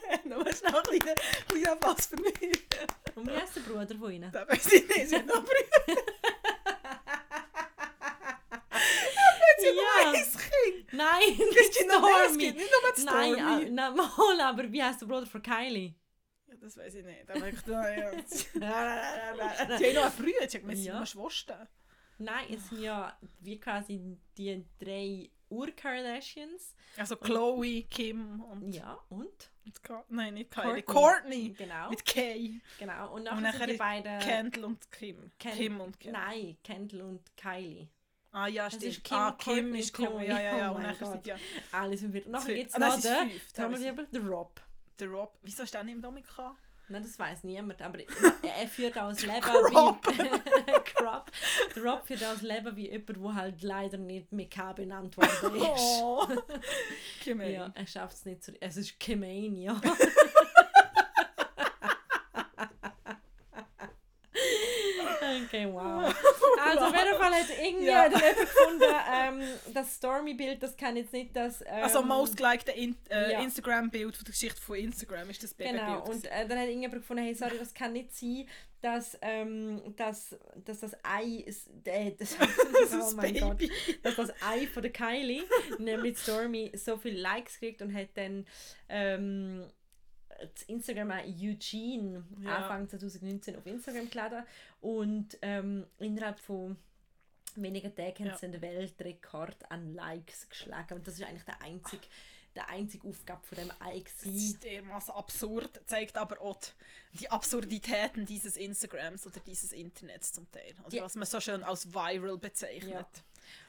[0.24, 1.14] nur schnell ein kleiner,
[1.48, 2.34] kleiner Applaus für mich.
[3.14, 4.30] Und wie heißt der Bruder von ihnen?
[4.32, 5.08] Das weiß ich nicht.
[5.08, 6.02] Sie hat noch Brüder.
[9.58, 10.12] Sie Ja.
[10.12, 10.92] Kind.
[10.92, 12.38] Nein, nicht Stormy.
[12.38, 13.40] gibt nicht nur die Nein, Stormy.
[13.40, 15.94] ah, nein, mal, aber wie heißt der Bruder von Kylie?
[16.46, 17.30] Ja, das weiß ich nicht.
[17.30, 18.10] Aber ich ja.
[19.78, 21.06] Die haben noch Bruder, sie sie Ja.
[21.06, 21.68] Schwestern.
[22.18, 26.74] Nein, es sind ja wie quasi die drei Ur-Kardashians.
[26.96, 28.72] Also Chloe, Kim und...
[28.72, 29.50] Ja, und?
[29.64, 30.82] Und Ka- Nein, nicht Kylie.
[30.82, 31.54] Courtney.
[31.56, 31.90] Genau.
[31.90, 32.60] Mit Kay.
[32.78, 33.12] genau.
[33.12, 34.18] Und Und nachher, nachher sind die beiden...
[34.20, 35.30] Kendall und Kim.
[35.38, 36.12] Ken- Kim und Kim.
[36.12, 37.88] Nein, Kendall und Kylie.
[38.32, 38.92] Ah ja, Das stimmt.
[38.92, 39.94] ist Kim, ah, Kim ist.
[39.94, 40.26] Chloe.
[40.26, 40.72] Ja, ja, ja.
[40.72, 41.36] Oh und nachher sind ja...
[41.72, 42.26] Alle sind wieder...
[42.26, 43.30] Und nachher gibt es noch den...
[44.10, 44.28] fünf.
[44.28, 44.60] Rob.
[44.98, 45.38] Der Rob.
[45.42, 46.56] Wieso ist der nicht im Dominika?
[46.88, 50.06] Nein, das weiß niemand, aber er führt auch das Leben Crop.
[50.06, 50.92] wie...
[50.94, 51.30] Crop.
[51.74, 55.16] Der Rob führt auch das Leben wie jemand, der halt leider nicht mit K benannt
[55.16, 56.00] worden ist.
[56.02, 56.26] Oh.
[57.22, 58.52] Kim Ja, er schafft es nicht zu...
[58.60, 59.80] Es ist gemein, ja.
[65.44, 66.14] Okay, wow.
[66.64, 68.08] Also auf jeden Fall hat irgendwie Ja.
[68.08, 69.42] gefunden, ähm,
[69.74, 71.60] das Stormy-Bild, das kann jetzt nicht das...
[71.62, 73.42] Ähm, Also most liked in, äh, ja.
[73.42, 75.82] Instagram-Bild von der Geschichte von Instagram ist das Babybild.
[75.86, 78.46] Genau, und äh, dann hat irgendjemand gefunden, hey, sorry, das kann nicht sein,
[78.80, 83.62] dass, ähm, dass, dass das Ei ist, äh, das, das oh ist mein Gott,
[84.02, 85.42] dass das Ei von der Kylie,
[85.78, 88.46] nämlich Stormy, so viele Likes kriegt und hat dann
[88.88, 89.64] ähm,
[90.68, 92.56] Instagram auch Eugene Ja.
[92.56, 94.44] Anfang 2019 auf Instagram geladen
[94.80, 96.76] und ähm, innerhalb von
[97.56, 98.36] wenigen Tagen haben Ja.
[98.38, 102.02] sie den Weltrekord an Likes geschlagen und das ist eigentlich der einzige,
[102.56, 106.58] der einzige Aufgabe von dem Ei Das ist dermaßen absurd, zeigt aber auch
[107.12, 110.74] die- die Absurditäten dieses Instagrams oder dieses Internets zum Teil.
[110.84, 111.04] Also Ja.
[111.04, 112.92] was man so schön als viral bezeichnet.
[112.92, 113.06] Ja.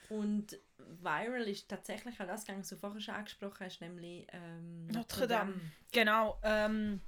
[0.09, 4.87] Und viral ist tatsächlich auch das gegangen, was du vorher schon angesprochen hast, nämlich ähm,
[4.87, 5.59] Notre Dame.
[5.91, 6.39] Genau.
[6.43, 7.01] Ähm,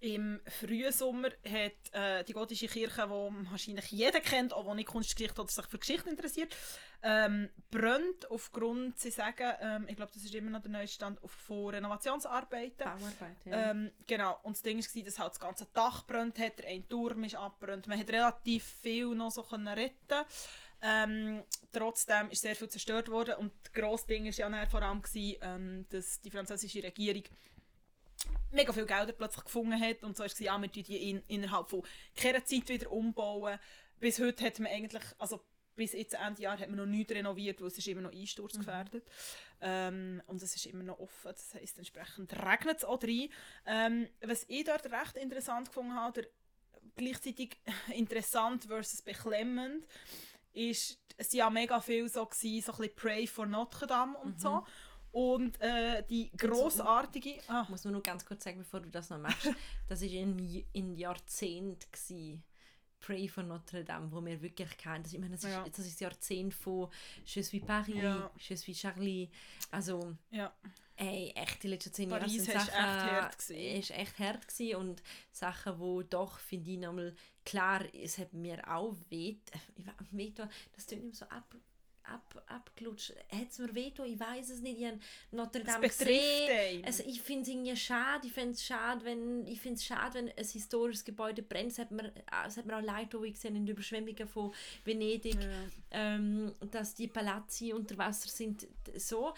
[0.00, 4.88] Im frühen Sommer hat äh, die gotische Kirche, die wahrscheinlich jeder kennt, auch wenn nicht
[4.88, 6.56] Kunstgeschichte oder sich für Geschichte interessiert,
[7.04, 11.22] ähm, brennt aufgrund, sie sagen, ähm, ich glaube, das ist immer noch der neueste Stand,
[11.22, 12.84] auf- von Renovationsarbeiten.
[12.84, 13.70] Bauarbeit, ja.
[13.70, 17.22] Ähm, genau, und das Ding war, dass halt das ganze Dach brennt hat, eine Turm
[17.24, 17.86] ist abgebrannt.
[17.86, 20.24] Man hat relativ viel noch so können retten
[20.82, 21.42] ähm,
[21.72, 25.38] Trotzdem ist sehr viel zerstört worden und das grosse Ding war ja vor allem, gewesen,
[25.40, 27.22] ähm, dass die französische Regierung
[28.50, 31.70] mega viel Gelder plötzlich gefunden hat und so ist es, ja, wir die in, innerhalb
[31.70, 31.82] von
[32.14, 33.58] keiner Zeit wieder umbauen.
[34.00, 35.40] Bis heute hat man eigentlich, also
[35.76, 39.04] bis jetzt Ende Jahr hat man noch nichts renoviert, weil es ist immer noch einsturzgefährdet.
[39.62, 43.28] Ähm, und es ist immer noch offen, das heisst entsprechend regnet es auch rein.
[43.64, 46.28] Ähm, was ich dort recht interessant gefunden habe,
[46.96, 47.56] gleichzeitig
[47.94, 49.86] interessant versus beklemmend,
[50.52, 54.40] ist, es ja mega viel so, gewesen, so ein bisschen Pray for Notre Dame und
[54.40, 54.64] so.
[55.12, 57.34] Und äh, die grossartige...
[57.46, 59.46] Ah, muss man nur ganz kurz sagen, bevor du das noch machst,
[59.88, 62.40] das war in, in Jahrzehnt gsi.
[62.98, 65.02] Pray for Notre Dame, wo wir wirklich kennen.
[65.02, 65.64] Das, ich meine, das, Ja.
[65.64, 66.88] ist, das ist das Jahrzehnt von
[67.26, 68.30] Je suis Paris, Ja.
[68.38, 69.28] Je suis Charlie.
[69.70, 70.52] Also, ja.
[71.02, 72.68] Ey, echt, die letzten zehn Jahre sind ist Sachen...
[72.68, 73.80] echt hart gewesen.
[73.80, 77.14] ist echt hart gewesen und Sachen, wo doch, finde ich, nochmal...
[77.44, 79.36] Klar, es hat mir auch weh...
[79.76, 81.54] Ich weh das tut nicht so ab...
[82.04, 83.14] Ab, abgelutscht.
[83.30, 83.92] Hat es mir weh?
[84.04, 84.80] Ich weiß es nicht.
[84.80, 84.98] Ich habe
[85.30, 86.84] Notre Dame gesehen.
[86.84, 88.26] Also ich finde es irgendwie schade.
[88.26, 91.70] Ich finde es schade, wenn ich finde es schade, wenn ein historisches Gebäude brennt.
[91.70, 92.12] Es hat mir,
[92.44, 94.52] es hat mir auch leid wie ich gesehen in den Überschwemmungen von
[94.84, 95.48] Venedig, Ja.
[95.92, 98.66] ähm, dass die Palazzi unter Wasser sind.
[98.96, 99.32] So.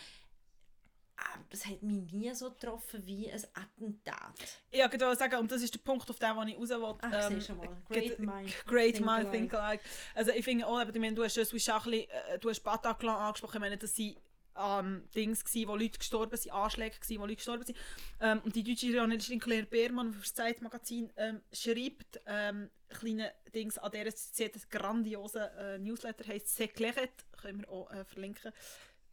[1.17, 4.35] Aber das hat mich nie so getroffen wie ein Attentat.
[4.73, 6.95] Ja, ich wollte sagen, und das ist der Punkt, auf den ich raus will.
[7.01, 7.69] Ach, ähm, du mal.
[7.89, 8.67] Great mind.
[8.67, 9.31] Great think Mind alike.
[9.31, 9.85] Think Alike.
[10.15, 13.57] Also ich finde auch, eben, meine, du hast Jesus Schachli, äh, du hast Bataclan angesprochen,
[13.57, 14.17] ich meine, das sind
[14.57, 17.79] ähm, Dings gsi, wo Leute gestorben sind, Anschläge gsi, wo Leute gestorben sind.
[18.21, 23.79] Ähm, und die deutsche Journalistin Claire Beermann für das Zeitmagazin ähm, schreibt ähm, kleine Dings
[23.79, 28.53] an der sie hat einen grandiosen äh, Newsletter, heisst «S'éclairet», können wir auch äh, verlinken,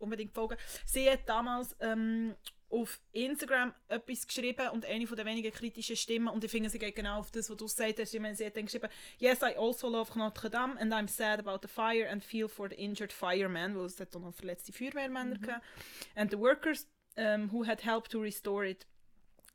[0.02, 0.58] unbedingt folgen.
[0.86, 2.36] Sie hat damals ähm,
[2.72, 6.80] auf Instagram etwas geschrieben und eine von der wenigen kritischen Stimmen und ich finde, sie
[6.80, 8.14] geht genau auf das, was du gesagt hast.
[8.14, 8.88] Ich meine, sie hat dann geschrieben,
[9.18, 12.70] «Yes, I also love Notre Dame and I'm sad about the fire and feel for
[12.70, 15.66] the injured firemen», weil es hat auch noch verletzte Feuerwehrmänner gehabt,
[16.16, 16.88] «and the workers
[17.18, 18.86] um, who had helped to restore it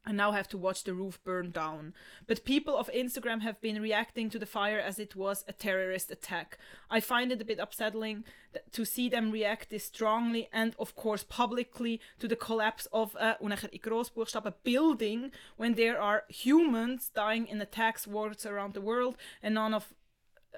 [0.07, 1.93] and now have to watch the roof burn down.
[2.27, 6.11] But people of Instagram have been reacting to the fire as it was a terrorist
[6.11, 6.59] attack.
[6.89, 8.25] I find it a bit upsetting
[8.71, 13.35] to see them react this strongly and, of course, publicly to the collapse of uh,
[13.41, 19.17] a, in Grossbuchstaben, building when there are humans dying in attacks, wars around the world
[19.43, 19.93] and none of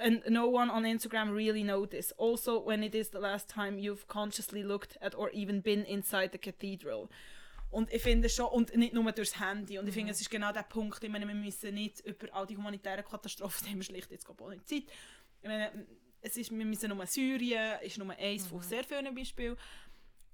[0.00, 2.12] and no one on Instagram really noticed.
[2.18, 6.30] Also, when it is the last time you've consciously looked at or even been inside
[6.30, 7.10] the cathedral.
[7.70, 9.78] Und ich finde schon, und nicht nur durchs Handy.
[9.78, 12.46] Und ich finde, es ist genau der Punkt, ich meine, wir müssen nicht über all
[12.46, 14.84] die humanitären Katastrophen, die haben wir schlicht jetzt auch nicht Zeit.
[15.42, 15.86] Ich meine,
[16.20, 19.56] es ist, wir müssen nur Syrien, ist nur eins von sehr vielen Beispielen.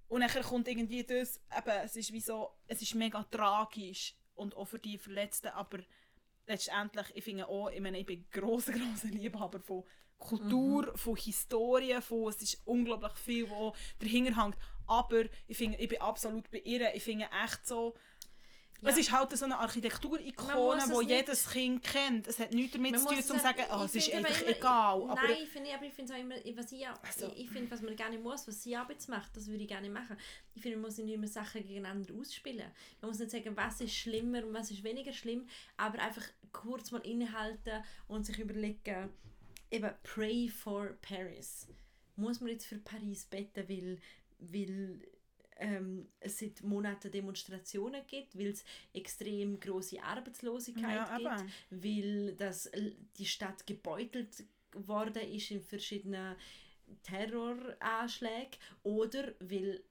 [0.09, 4.57] Und dann kommt irgendwie das, eben, es ist wie so, es ist mega tragisch und
[4.57, 5.79] auch für die Verletzten, aber
[6.47, 9.85] letztendlich, ich finde auch, ich meine, ich bin grosser, grosser Liebhaber von
[10.19, 15.89] Kultur, von Historie, von, es ist unglaublich viel, wo dahinter hängt, aber ich finde, ich
[15.89, 17.95] bin absolut bei ihr, ich finde echt so,
[18.81, 18.91] Ja.
[18.91, 22.27] es ist halt so eine Architekturikone, es jedes Kind kennt.
[22.27, 24.99] Es hat nichts damit zu tun, um zu sagen, oh, es ist einfach immer- egal.
[25.05, 27.51] Ich, aber nein, ich finde, aber ich finde es auch immer, was ich, Also- ich,
[27.51, 30.19] finde, was man nicht muss, was sie Arbeit macht, das würde ich gerne machen.
[30.55, 32.71] Ich finde, man muss nicht immer Sachen gegeneinander ausspielen.
[33.01, 35.49] Man muss nicht sagen, was ist schlimmer und was ist weniger schlimm,
[35.79, 39.09] aber einfach kurz mal innehalten und sich überlegen,
[39.71, 41.69] eben, pray for Paris.
[42.17, 43.99] Muss man jetzt für Paris beten, weil,
[44.39, 45.01] weil
[45.57, 52.71] ähm, es seit Monaten Demonstrationen gibt, weil es extrem große Arbeitslosigkeit Ja, gibt, weil das,
[53.17, 56.37] die Stadt gebeutelt worden ist in verschiedenen
[57.03, 59.83] Terroranschlägen oder weil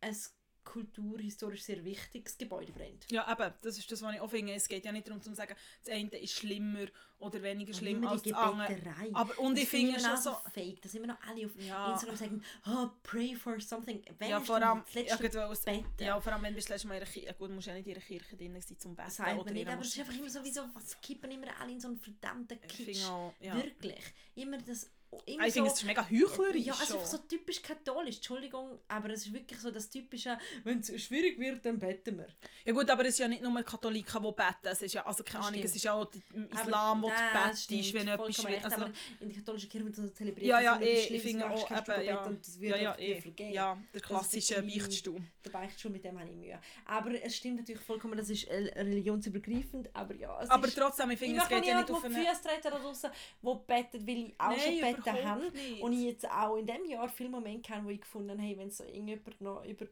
[0.00, 3.06] es kulturhistorisch sehr wichtiges Gebäude brennt.
[3.10, 4.52] Ja, eben, das ist das, was ich auch finde.
[4.54, 6.86] Es geht ja nicht darum, zu sagen, das eine ist schlimmer
[7.18, 8.78] oder weniger schlimm als das andere.
[9.12, 10.36] Aber, und Das ich finde ich schon auch so...
[10.52, 11.92] fake, dass immer noch alle auf Ja.
[11.92, 14.02] Instagram sagen, oh, pray for something.
[14.18, 15.02] Wann Ja, vor allem, ja,
[15.50, 15.84] es- Beten?
[15.98, 17.34] ja, vor allem, wenn du das letzte Mal in einer Kirche...
[17.34, 19.10] Gut, musst ja nicht in einer Kirche drin sein zum Beten.
[19.10, 21.48] Sagt oder man nicht, aber es ist einfach immer so, wie so, es kippen immer
[21.60, 23.04] alle in so einen verdammten Kitsch.
[23.06, 23.54] auch, ja.
[23.54, 24.00] Wirklich.
[24.34, 26.64] Immer das, Ah, Ich finde, so, es ist mega heuchlerisch.
[26.66, 31.02] ja, also so typisch katholisch, Entschuldigung, aber es ist wirklich so das typische, wenn es
[31.02, 32.28] schwierig wird, dann beten wir.
[32.64, 34.54] Ja gut, aber es ist ja nicht nur Katholiken, die beten.
[34.70, 37.08] Es ist ja, also keine Das Ahnung, es ist ja auch im Aber Islam, wo
[37.08, 38.84] du das betest, stimmt, wenn etwas schwierig also,
[39.20, 42.24] in der katholischen Kirche wird so zelebriert, Ja, ja, eh, ich finde auch, eben, ja.
[42.24, 43.20] und das Ja, wird ja, dir eh.
[43.20, 43.52] vergeben.
[43.52, 45.20] Ja, der Das klassische irgendwie- Beichtstuhl.
[45.44, 46.60] Der Beichtstuhl, mit dem habe ich Mühe.
[46.86, 50.76] Aber es stimmt natürlich vollkommen, das ist äh, religionsübergreifend, aber ja, es Aber ist...
[50.78, 52.26] trotzdem, ich finde, ich es geht ja nicht auf auf die eine...
[52.28, 53.10] Füße treten da draussen,
[53.42, 55.52] die beten, weil ich auch schon überhaupt habe.
[55.52, 55.82] nicht.
[55.82, 58.56] Und ich jetzt auch in diesem Jahr viele Momente habe, wo ich gefunden habe, hey,
[58.58, 59.86] wenn so irgendjemand noch über,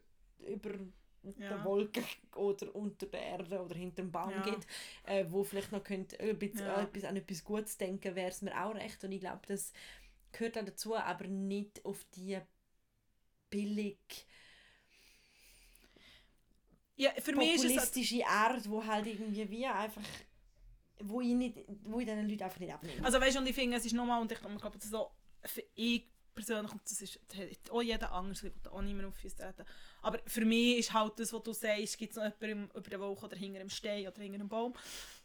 [0.47, 0.71] über
[1.37, 1.49] Ja.
[1.49, 2.01] der Wolke
[2.35, 4.41] oder unter der Erde oder hinter dem Baum Ja.
[4.41, 4.65] geht,
[5.03, 6.81] äh, wo vielleicht noch könnt, äh, ein bisschen, Ja.
[6.93, 9.03] äh, an etwas Gutes denken, wäre es mir auch recht.
[9.03, 9.73] Und ich glaube, das
[10.31, 12.39] gehört auch dazu, aber nicht auf die
[13.49, 14.25] billig
[16.95, 17.75] Ja, für mich ist es...
[17.75, 20.03] populistische Art, wo halt irgendwie wie einfach
[21.01, 23.03] wo ich, nicht, wo ich diesen Leuten einfach nicht abnehme.
[23.05, 25.11] Also weißt du, und ich finde, es ist nochmal, und ich glaube, das ist so,
[25.45, 27.19] für ich persönlich, und das ist
[27.71, 29.65] auch jeder anders, ich will auch nicht mehr auf Füße treten,
[30.01, 32.99] aber für mich ist halt das, was du sagst, gibt es noch jemanden über den
[32.99, 34.73] Wolken oder hinter einem Stein oder hinter einem Baum,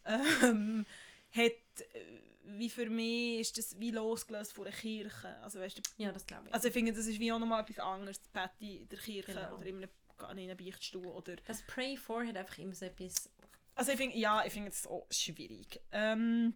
[0.04, 0.84] ähm,
[1.30, 5.82] hat, äh, wie für mich ist das wie losgelöst von der Kirche, also weißt du,
[6.02, 6.54] ja, das glaube ich.
[6.54, 9.32] also ich finde, das ist wie auch nochmal etwas anderes, das Bett in der Kirche
[9.32, 9.56] Genau.
[9.56, 9.90] oder in einem,
[10.32, 13.30] in einem Beichtstuhl oder das Pray for hat einfach immer so etwas...
[13.74, 15.80] also ich finde, ja, ich finde es auch schwierig.
[15.92, 16.54] Ähm,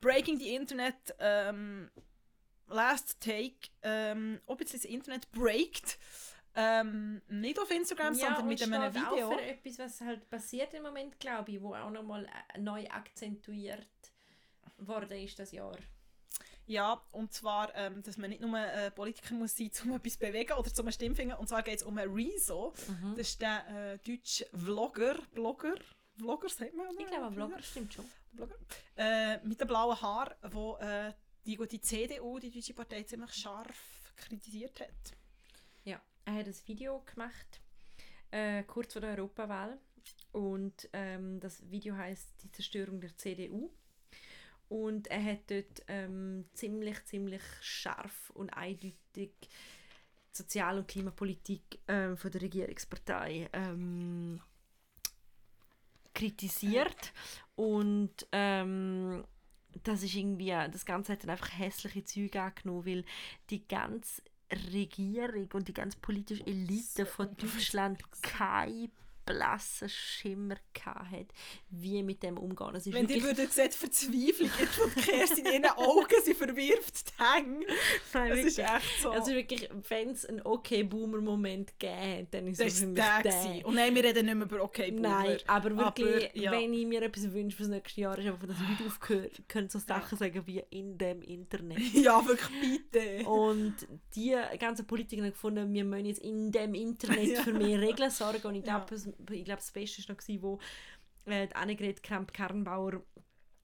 [0.00, 1.90] Breaking the Internet, ähm,
[2.68, 5.98] Last Take, ähm, ob jetzt das Internet breakt,
[6.54, 9.30] ähm, nicht auf Instagram, sondern mit einem Video.
[9.30, 12.86] auch für etwas, was halt passiert im Moment, glaube ich, wo auch nochmal äh, neu
[12.88, 13.86] akzentuiert
[14.78, 15.76] worden ist das Jahr.
[16.66, 20.18] Ja, und zwar, ähm, dass man nicht nur äh, Politiker muss sein, um etwas zu
[20.18, 21.34] bewegen oder zum Stimme finden.
[21.34, 22.74] Und zwar geht es um Rezo.
[23.16, 25.76] Das ist der äh, deutsche Vlogger, Blogger,
[26.18, 26.86] Vlogger sagt man?
[26.98, 28.04] Ich glaube, ein Blogger stimmt schon.
[28.32, 28.56] Blogger,
[28.96, 31.12] äh, mit dem blauen Haar, wo äh,
[31.46, 35.16] die gute CDU, die deutsche Partei, ziemlich scharf kritisiert hat.
[35.84, 37.60] Ja, er hat ein Video gemacht,
[38.30, 39.78] äh, kurz vor der Europawahl.
[40.32, 43.70] Und ähm, das Video heißt Die Zerstörung der CDU.
[44.68, 49.32] Und er hat dort ähm, ziemlich, ziemlich scharf und eindeutig
[50.30, 54.40] Sozial- und Klimapolitik ähm, von der Regierungspartei ähm,
[56.14, 57.12] kritisiert.
[57.54, 59.24] Und ähm,
[59.84, 63.04] das ist irgendwie, das Ganze hat dann einfach hässliche Züge angenommen, weil
[63.50, 64.22] die ganze
[64.72, 68.90] Regierung und die ganze politische Elite von Deutschland keinen
[69.28, 71.26] blassen Schimmer hat,
[71.70, 72.74] wie mit dem umgehen.
[72.74, 76.34] Es ist Wenn die wirklich- würden sehen, die Verzweiflung von Kerstin in ihren Augen, sie
[76.34, 77.66] verwirft die Hänge.
[78.14, 79.10] Nein, Das ist echt so.
[79.10, 83.22] Also wirklich, wenn es einen okay-Boomer-Moment gegeben hat, dann ist es für mich der.
[83.22, 83.66] der.
[83.66, 85.08] Und nein, wir reden nicht mehr über okay Boomer.
[85.08, 86.52] Nein, aber wirklich, Aber, ja.
[86.52, 89.68] wenn ich mir etwas wünsche für das nächste Jahr, ist einfach, dass Leute aufhören können,
[89.68, 91.78] so Sachen sagen wie in dem Internet.
[92.08, 93.28] Ja, wirklich, bitte.
[93.28, 93.74] Und
[94.14, 97.42] die ganzen Politiker haben gefunden, wir müssen jetzt in dem Internet Ja.
[97.42, 98.46] für mehr Regeln sorgen.
[98.46, 98.78] Und ich Ja.
[98.78, 100.58] glaube, es- ich glaube das Beste war noch, wo
[101.26, 103.02] äh, Annegret Kramp-Karrenbauer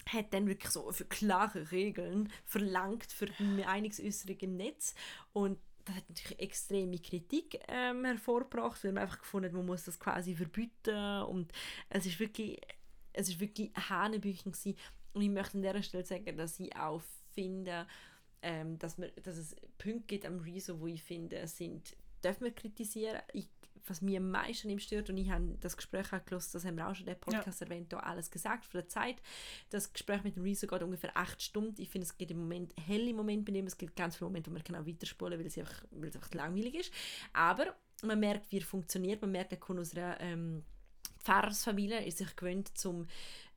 [0.09, 4.95] hat dann wirklich so für klare Regeln verlangt für die Meinungsäußerung im Netz.
[5.33, 9.99] Und das hat natürlich extreme Kritik ähm, hervorgebracht, weil man einfach gefunden man muss das
[9.99, 11.23] quasi verbieten.
[11.23, 11.53] Und
[11.89, 12.61] es ist wirklich,
[13.13, 14.77] es ist wirklich Hanebüchen gewesen.
[15.13, 17.03] Und ich möchte an dieser Stelle sagen, dass ich auch
[17.35, 17.87] finde,
[18.43, 22.53] ähm, dass, man, dass es Punkte gibt am Rezo, wo ich finde, sind, dürfen wir
[22.53, 23.21] kritisieren.
[23.33, 23.49] Ich,
[23.89, 26.77] was mir am meisten ihm stört, und ich habe das Gespräch auch gehört, das haben
[26.77, 29.17] wir auch schon in dem Podcast erwähnt, da alles gesagt von der Zeit.
[29.71, 31.81] Das Gespräch mit dem Rezo geht ungefähr acht Stunden.
[31.81, 34.51] Ich finde, es gibt im Moment helle Momente bei ihm, es gibt ganz viele Momente,
[34.51, 36.93] wo man kann auch weiterspulen weil es einfach, weil es einfach langweilig ist.
[37.33, 40.65] Aber man merkt, wie er funktioniert, man merkt, er kommt aus einer ähm,
[41.25, 43.07] Pfarrersfamilie, er ist sich gewöhnt zum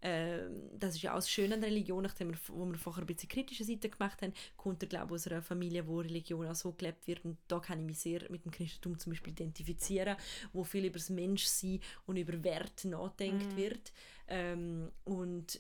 [0.02, 3.04] ähm, das ist ja auch das Schöne an der Religion, nachdem wir, wo wir vorher
[3.04, 6.56] ein bisschen kritische Seite gemacht haben, kommt er, glaube aus einer Familie, wo Religion auch
[6.56, 7.26] so gelebt wird.
[7.26, 10.16] Und da kann ich mich sehr mit dem Christentum zum Beispiel identifizieren,
[10.54, 13.92] wo viel über das Menschsein und über Werte nachdenkt wird.
[14.28, 15.60] Ähm, und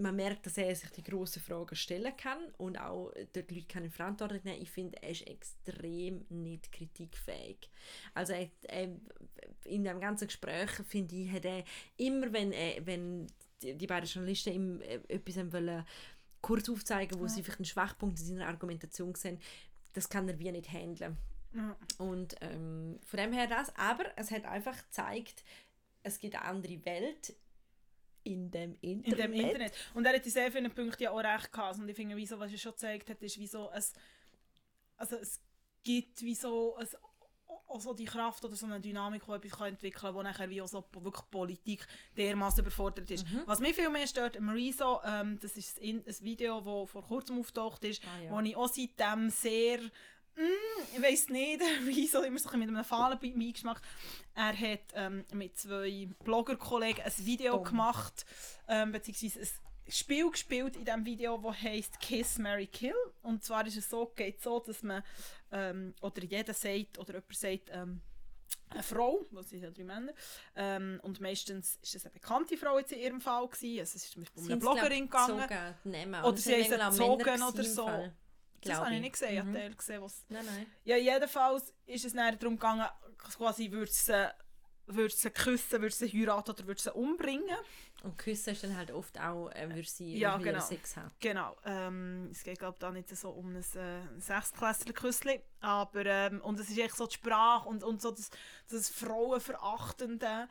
[0.00, 3.84] man merkt, dass er sich die grossen Fragen stellen kann und auch dort Leute kann
[3.84, 4.62] in Verantwortung nehmen.
[4.62, 7.70] Ich finde, er ist extrem nicht kritikfähig.
[8.14, 8.88] Also er, er,
[9.64, 11.64] in dem ganzen Gespräch, finde ich, hat er
[11.96, 13.26] immer, wenn, er, wenn
[13.62, 15.84] die, beiden Journalisten ihm äh, etwas wollen,
[16.40, 19.40] kurz aufzeigen, wo sie vielleicht einen Schwachpunkt in seiner Argumentation sehen,
[19.94, 21.16] das kann er wie nicht handeln.
[21.54, 21.76] Ja.
[21.98, 25.42] Und ähm, von dem her das, aber es hat einfach gezeigt,
[26.02, 27.34] es gibt eine andere Welt
[28.26, 29.18] in dem in Internet.
[29.24, 29.72] dem Internet.
[29.94, 31.78] Und er hat in sehr vielen Punkten ja auch recht gehabt.
[31.78, 33.82] Und ich finde, wie so, was er schon gezeigt hat, ist wie so ein,
[34.96, 35.40] also es
[35.84, 36.86] gibt wie so ein,
[37.68, 40.48] auch so die Kraft oder so eine Dynamik, die etwas kann entwickeln kann, wo nachher
[40.50, 43.26] wie auch so wirklich Politik dermaßen überfordert ist.
[43.28, 43.42] Mhm.
[43.46, 47.40] Was mich viel mehr stört, Rezo, ähm, das ist ein, ein Video, das vor kurzem
[47.40, 48.30] auftaucht ist, Ah, ja.
[48.30, 49.80] wo ich auch seitdem sehr,
[50.36, 53.80] mm, ich weiß nicht, Rezo immer so ein mit einem fahlen Beigeschmack.
[54.34, 57.64] Er hat ähm, mit zwei Bloggerkollegen ein Video Dumm.
[57.64, 58.24] gemacht,
[58.68, 62.94] ähm, beziehungsweise ein Spiel gespielt in diesem Video, das heisst Kiss, Mary Kill.
[63.22, 65.02] Und zwar ist es so, geht so, dass man,
[65.52, 68.00] ähm, oder jeder sagt, oder jemand sagt, ähm,
[68.68, 70.12] eine Frau, das sind ja drei Männer,
[70.56, 74.04] ähm, und meistens ist es eine bekannte Frau jetzt in ihrem Fall gewesen, also es
[74.04, 75.48] ist zum Beispiel um eine Bloggerin gegangen.
[76.24, 76.54] Oder sie
[76.90, 77.86] gezogen Männer oder so.
[77.86, 78.12] Fall,
[78.68, 79.02] Das habe ich ich.
[79.02, 79.48] nicht gesehen, ich Mhm.
[79.48, 80.66] habe Teil gesehen, was Nein, nein.
[80.84, 82.86] ja, jedenfalls ist es dann darum gegangen,
[83.36, 84.28] quasi würde sie,
[84.86, 87.56] würde sie küssen, würde sie heiraten oder würde sie umbringen.
[88.02, 90.60] Und küssen ist dann halt oft auch, äh, würde sie Ja, genau.
[90.60, 91.10] Sex haben.
[91.18, 91.56] Genau.
[91.64, 96.68] Ähm, es geht glaube da nicht so um ein äh, Sechsklässler-Küssli, aber ähm, und es
[96.70, 98.30] ist echt so die Sprache und, und so das,
[98.70, 100.48] das Frauenverachtende,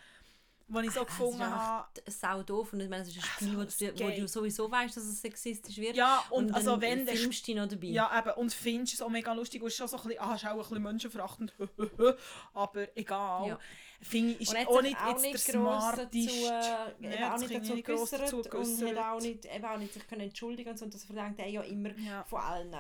[0.68, 1.88] was ich so Das gefunden ist habe.
[2.08, 4.72] sau doof und ich meine, es ist ein Spiel, wo, es du, wo du sowieso
[4.72, 5.96] weißt, dass es sexistisch wird.
[5.96, 7.88] Ja, und, dann also wenn der filmst du dich noch dabei.
[7.88, 10.36] Ja, eben, und findest es auch mega lustig und ist schon so ein bisschen, ah,
[10.36, 11.54] ist auch ein bisschen menschenverachtend,
[12.54, 13.48] aber egal.
[13.50, 13.60] Ja.
[14.02, 16.18] Finde ich, ist Und auch nicht jetzt nicht der smarteste.
[16.20, 18.46] eben hat auch nicht dazu geäussert und
[18.88, 20.86] hat auch nicht, eben auch nicht sich können entschuldigen und so.
[20.86, 22.24] Und das verlangt er ja immer Ja.
[22.24, 22.76] von allen.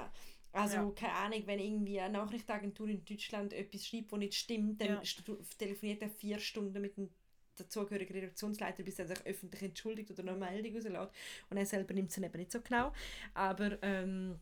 [0.51, 0.91] Also, Ja.
[0.95, 5.01] keine Ahnung, wenn irgendwie eine Nachrichtenagentur in Deutschland etwas schreibt, das nicht stimmt, dann Ja.
[5.57, 7.09] telefoniert er vier Stunden mit dem
[7.55, 11.13] dazugehörigen Redaktionsleiter, bis er sich öffentlich entschuldigt oder eine Meldung rauslässt.
[11.49, 12.91] Und er selber nimmt es dann eben nicht so genau.
[13.33, 14.39] Aber ähm,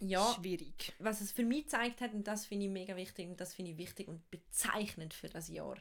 [0.00, 0.94] ja, Schwierig.
[0.98, 3.72] was es für mich gezeigt hat, und das finde ich mega wichtig, und das finde
[3.72, 5.76] ich wichtig und bezeichnend für das Jahr,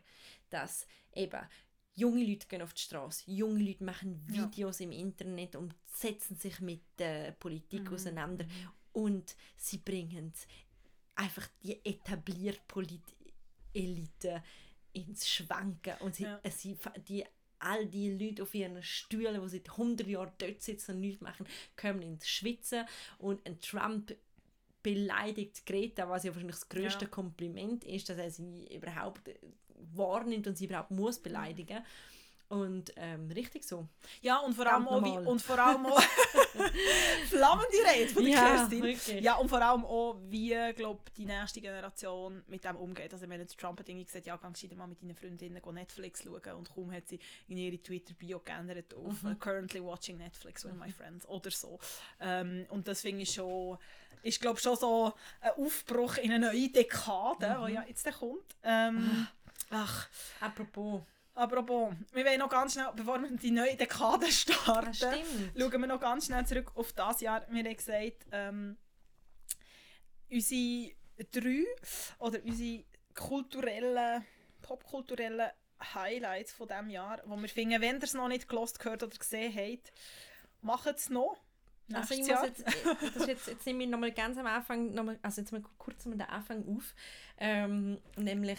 [0.49, 1.39] dass eben
[1.93, 4.43] junge Leute gehen auf die Straße, junge Leute machen Ja.
[4.43, 7.93] Videos im Internet und setzen sich mit der Politik Mhm.
[7.93, 8.45] auseinander
[8.91, 10.33] und sie bringen
[11.15, 14.43] einfach die etablierte Polit-Elite
[14.95, 16.39] ins Schwanken und sie, Ja.
[16.49, 16.77] sie
[17.07, 17.25] die
[17.59, 21.47] all die Leute auf ihren Stühlen, die seit 100 Jahren dort sitzen und nichts machen,
[21.77, 22.85] kommen ins Schwitzen
[23.17, 24.15] und ein Trump
[24.83, 27.11] beleidigt Greta, was ja wahrscheinlich das größte Ja.
[27.11, 29.21] Kompliment ist, dass er sie überhaupt
[29.93, 31.83] wahrnimmt und sie überhaupt muss beleidigen.
[32.47, 33.87] Und ähm, richtig so.
[34.21, 35.99] Ja, und vor allem auch, wie, und vor allem auch
[37.27, 38.83] flammende Rede von der Kerstin.
[38.83, 39.21] wirklich.
[39.23, 43.13] Ja, und vor allem auch, wie glaub, die nächste Generation mit dem umgeht.
[43.13, 45.71] Also wenn jetzt Trump hat irgendwie gesagt, ja, geh gescheiter mal mit deinen Freundinnen go
[45.71, 49.39] Netflix schauen und kaum hat sie in ihre Twitter-Bio geändert auf Mhm.
[49.39, 51.79] «Currently watching Netflix with my friends» oder so.
[52.19, 53.77] Ähm, und das finde ich schon,
[54.21, 57.65] ist glaube schon so ein Aufbruch in eine neue Dekade, Mhm.
[57.67, 58.55] die ja jetzt kommt.
[58.63, 59.27] Ähm,
[59.71, 60.07] ach,
[60.39, 61.01] Apropos.
[61.35, 65.53] Aber bon, wir wollen noch ganz schnell, bevor wir die neue Dekade starten, Das stimmt.
[65.57, 67.45] schauen wir noch ganz schnell zurück auf das Jahr.
[67.49, 68.77] Wir haben gesagt, ähm,
[70.31, 70.91] unsere
[71.31, 71.65] drei
[72.19, 72.83] oder unsere
[73.13, 74.25] kulturellen,
[74.61, 75.49] popkulturellen
[75.93, 79.15] Highlights von diesem Jahr, wo wir finden, wenn ihr es noch nicht gelost gehört oder
[79.17, 79.91] gesehen habt,
[80.61, 81.37] macht es noch.
[81.93, 84.91] Also ich muss jetzt, äh, das ist jetzt, jetzt nehme ich nochmal ganz am Anfang,
[84.93, 86.95] noch mal, also jetzt mal kurz mal den Anfang auf,
[87.37, 88.57] ähm, nämlich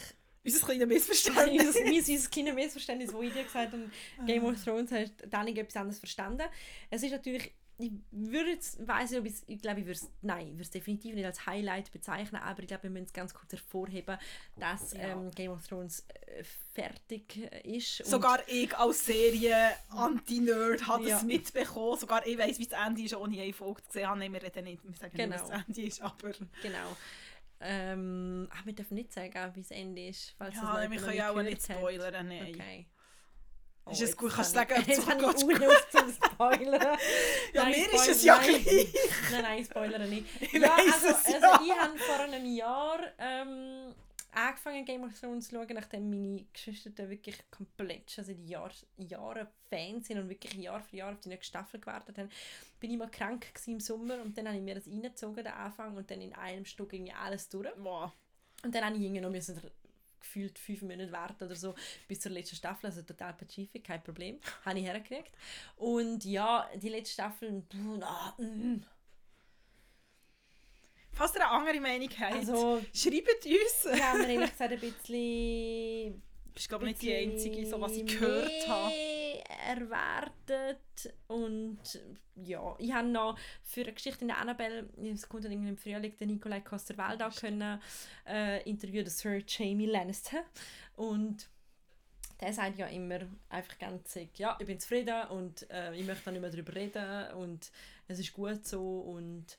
[0.53, 1.75] Unser kleines Missverständnis.
[1.75, 3.89] mein, mein kleines Missverständnis, wo ich dir gesagt habe,
[4.25, 6.43] Game of Thrones hast dann etwas anderes verstanden.
[6.89, 10.47] Es ist natürlich, ich würde jetzt, weiss nicht, ob ich glaube, ich würde es, nein,
[10.47, 13.33] ich würde es definitiv nicht als Highlight bezeichnen, aber ich glaube, wir müssen es ganz
[13.35, 14.17] kurz hervorheben,
[14.57, 14.99] dass Ja.
[15.11, 16.43] ähm, Game of Thrones äh,
[16.73, 18.03] fertig äh, ist.
[18.05, 21.15] Sogar ich als Serie-Anti-Nerd habe Ja.
[21.15, 21.99] das mitbekommen.
[21.99, 24.19] Sogar ich weiss, wie das Ende ist, ohne eine Folge gesehen habe.
[24.19, 25.45] Nein, wir reden nicht, wir sagen nicht, Genau.
[25.45, 26.31] wie das Ende ist, aber...
[26.61, 26.97] Genau.
[27.59, 31.17] Ähm, ach, wir dürfen nicht sagen, wie das Ende ist, falls Ja, Leute wir können
[31.17, 32.53] ja auch nicht spoilern, nein.
[32.53, 32.87] Okay.
[33.89, 36.81] Ist es gut, kannst du sagen, ob es gut Unlust zum Spoilern.
[37.53, 38.45] Ja, Nein, mir spoil- ist es ja nein.
[38.63, 38.93] gleich.
[39.31, 40.25] Nein, nein, ich spoilere nicht.
[40.41, 41.61] Ich ja, also, es, also ja.
[41.63, 43.95] ich habe vor einem Jahr ähm,
[44.31, 48.71] angefangen Game of Thrones zu schauen, nachdem meine Geschwister da wirklich komplett schon seit Jahr,
[48.97, 52.29] Jahren Fans sind und wirklich Jahr für Jahr auf die nächste Staffel gewartet haben.
[52.79, 55.95] Bin ich mal krank im Sommer und dann habe ich mir das reingezogen, den Anfang,
[55.95, 57.73] und dann in einem Stück irgendwie alles durch.
[57.75, 58.13] Boah.
[58.63, 59.59] Und dann habe ich irgendwie noch müssen
[60.19, 61.75] gefühlt fünf Minuten warten oder so
[62.07, 65.31] bis zur letzten Staffel, also total pazifik, kein Problem, habe ich hergekriegt.
[65.75, 68.83] Und ja, die letzte Staffel, pff, ah, mm.
[71.17, 73.99] Falls ihr eine andere Meinung habt, also schreibt uns.
[73.99, 76.21] ja, mir ehrlich gesagt ein bisschen...
[76.45, 78.93] Du bist glaube nicht die Einzige, so was ich gehört habe.
[79.67, 81.79] Erwartet und
[82.35, 86.15] ja, ich habe noch für eine Geschichte in der Annabelle, es kommt dann im Frühling,
[86.17, 87.81] den Nikolai Coster-Waldau können
[88.27, 90.43] äh, interviewen, Sir Jamie Lannister
[90.95, 91.49] und
[92.39, 96.31] der sagt ja immer einfach ganz sick, ja, ich bin zufrieden und äh, ich möchte
[96.31, 97.71] nicht mehr darüber reden und
[98.07, 99.57] es ist gut so und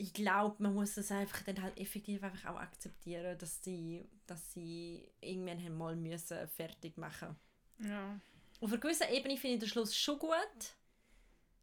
[0.00, 4.54] ich glaube, man muss das einfach dann halt effektiv einfach auch akzeptieren, dass sie, dass
[4.54, 7.36] sie irgendwann mal müssen fertig machen
[7.80, 8.18] Ja.
[8.60, 10.74] Auf einer gewissen Ebene finde ich den Schluss schon gut,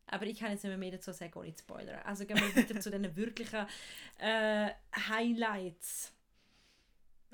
[0.07, 2.01] aber ich kann jetzt nicht mehr, mehr dazu sagen, ohne zu spoilern.
[2.03, 3.67] Also gehen wir wieder zu den wirklichen
[4.19, 4.71] äh,
[5.09, 6.13] Highlights.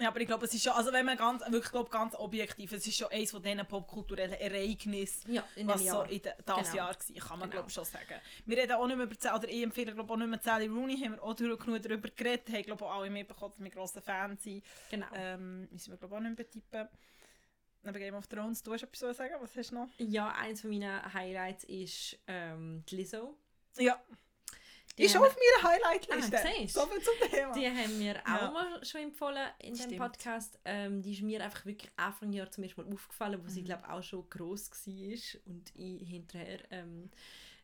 [0.02, 2.72] Ja, aber ich glaube, es ist schon, also wenn man ganz, wirklich glaub, ganz objektiv,
[2.72, 6.10] es ist schon eines von diesen popkulturellen Ereignissen, Ja, was dem so Jahr.
[6.10, 6.76] in de, das Genau.
[6.76, 6.95] Jahr war,
[7.28, 7.62] kann man Genau.
[7.62, 8.16] glaub, schon sagen.
[8.45, 10.68] Wir reden auch nicht mehr über Zell, oder ich empfehle glaub, auch nicht mehr Sally
[10.68, 14.02] Rooney, haben wir auch genug darüber geredet, haben glaub, auch alle mitbekommen, dass wir grosse
[14.02, 14.64] Fans sind.
[14.89, 15.06] Genau.
[15.14, 16.89] Ähm, müssen wir glaub, auch nicht mehr betippen.
[17.84, 19.88] Neben Game of Thrones, du hast etwas zu sagen, was hast du noch?
[19.97, 23.38] Ja, eines meiner Highlights ist ähm, die Lizzo.
[23.78, 23.99] Ja,
[24.97, 26.37] Die ist auf meiner Highlight-Liste.
[26.37, 26.41] Ah,
[26.87, 27.51] viel zum Thema.
[27.53, 28.51] Die haben wir auch Ja.
[28.51, 29.97] mal schon empfohlen in dem Stimmt.
[29.97, 30.59] Podcast.
[30.65, 33.65] Ähm, die ist mir einfach wirklich Anfang Jahr zum ersten Mal aufgefallen, wo sie, Mhm.
[33.65, 37.09] glaube auch schon gross war und ich hinterher ähm,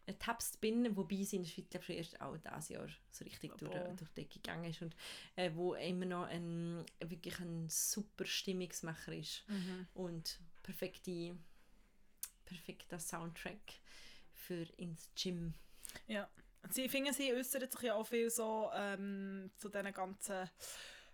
[0.06, 3.52] ertapst bin, wobei sie in der Schweiz glaub, schon erst auch dieses Jahr so richtig
[3.58, 4.96] durch, durch die Decke gegangen ist und
[5.36, 9.86] äh, wo immer noch ein, wirklich ein super Stimmungsmacher ist Mhm.
[9.96, 11.36] und perfekte,
[12.46, 13.60] perfekter Soundtrack
[14.34, 15.54] für ins Gym.
[16.08, 16.30] Ja.
[16.72, 20.50] Sie finden, sie äußert sich ja auch viel so ähm, zu diesen ganzen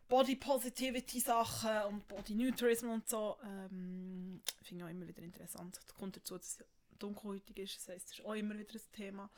[0.08, 3.38] Body Positivity Sachen und Body Nutrism und so.
[3.44, 5.80] Ähm, finde ich auch immer wieder interessant.
[5.86, 6.66] Es kommt dazu, dass es
[7.00, 7.78] dunkelhäutig ist.
[7.78, 9.30] Das heisst, es ist auch immer wieder ein Thema.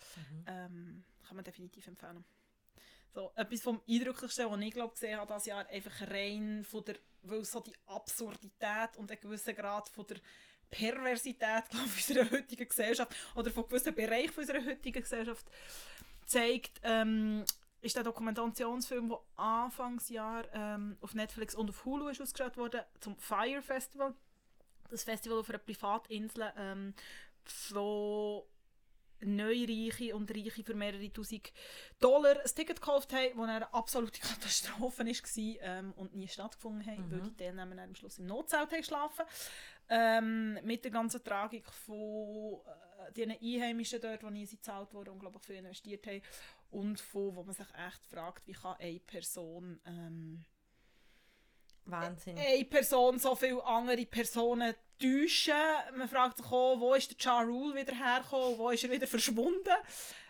[0.48, 2.24] Ähm, kann man definitiv empfehlen.
[3.14, 6.98] So, etwas vom Eindrücklichsten, was ich glaube gesehen habe dieses Jahr, einfach rein von der,
[7.22, 10.18] weil so die Absurdität und einen gewissen Grad von der
[10.70, 15.46] Perversität glaub, unserer heutigen Gesellschaft oder von gewissen Bereichen unserer heutigen Gesellschaft
[16.26, 17.44] zeigt, ähm,
[17.82, 23.16] ist der Dokumentationsfilm, der Anfangsjahr ähm, auf Netflix und auf Hulu ist ausgestrahlt wurde, zum
[23.18, 24.14] Fire Festival.
[24.90, 26.94] Das Festival auf einer Privatinsel, ähm,
[27.70, 28.48] wo
[29.22, 31.52] Neureiche und Reiche für mehrere tausend
[32.00, 37.12] Dollar ein Ticket gekauft haben, das eine absolute Katastrophe war ähm, und nie stattgefunden hat,
[37.12, 39.26] weil die Teilnehmer dann am Schluss im Notzelt haben geschlafen
[39.90, 45.44] ähm, Mit der ganzen Tragik von äh, den Einheimischen dort, die nie gezahlt wurden, unglaublich
[45.44, 46.22] viel investiert haben
[46.72, 50.46] und von, wo man sich echt fragt, wie kann eine Person ähm,
[51.86, 52.38] Wahnsinn.
[52.38, 55.54] eine Person so viele andere Personen täuschen.
[55.96, 59.08] Man fragt sich auch, wo ist der Ja Rule wieder hergekommen, wo ist er wieder
[59.08, 59.76] verschwunden.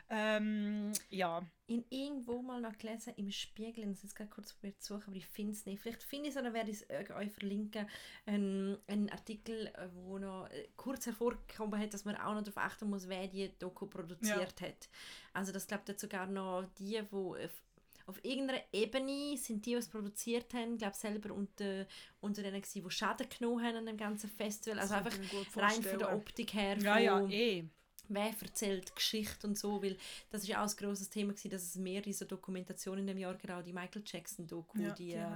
[0.09, 4.81] Ähm, ja, in irgendwo mal noch gelesen im Spiegel, ich muss jetzt gerade kurz probiert
[4.81, 5.81] zu suchen, aber ich finde es nicht.
[5.81, 7.87] Vielleicht finde ich es oder werde ich es äh, euch verlinken.
[8.25, 12.57] Ein, ein Artikel, äh, wo noch äh, kurz hervorgekommen hat, dass man auch noch darauf
[12.57, 14.89] achten muss, wer die Doku produziert hat.
[15.33, 17.61] Also das glaubt jetzt sogar noch die, wo auf,
[18.05, 21.87] auf irgendeiner Ebene sind die, die es produziert haben, glaube selber unter,
[22.21, 24.79] unter denen gewesen, die Schaden genommen haben an dem ganzen Festival.
[24.79, 25.17] Also einfach
[25.55, 26.15] rein von der.
[26.15, 26.77] Optik her.
[26.77, 27.67] ja, ja, eh.
[28.09, 29.97] Wer erzählt Geschichte und so, weil
[30.31, 33.17] das ist ja auch ein grosses Thema gewesen, dass es mehrere so Dokumentationen in dem
[33.17, 35.29] Jahr, genau die Michael Jackson Doku, Ja, die, die äh,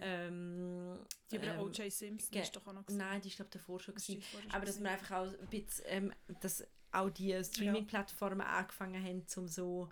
[0.00, 0.98] ähm,
[1.30, 1.92] Die über ähm, O.J.
[1.92, 2.98] Simpson ist doch auch noch gesehen.
[2.98, 4.22] nein, die ist glaube davor schon Das gewesen.
[4.30, 4.82] vorher aber dass gewesen.
[4.84, 9.90] man einfach auch ein bisschen, ähm, dass auch die Streaming-Plattformen angefangen haben, zum so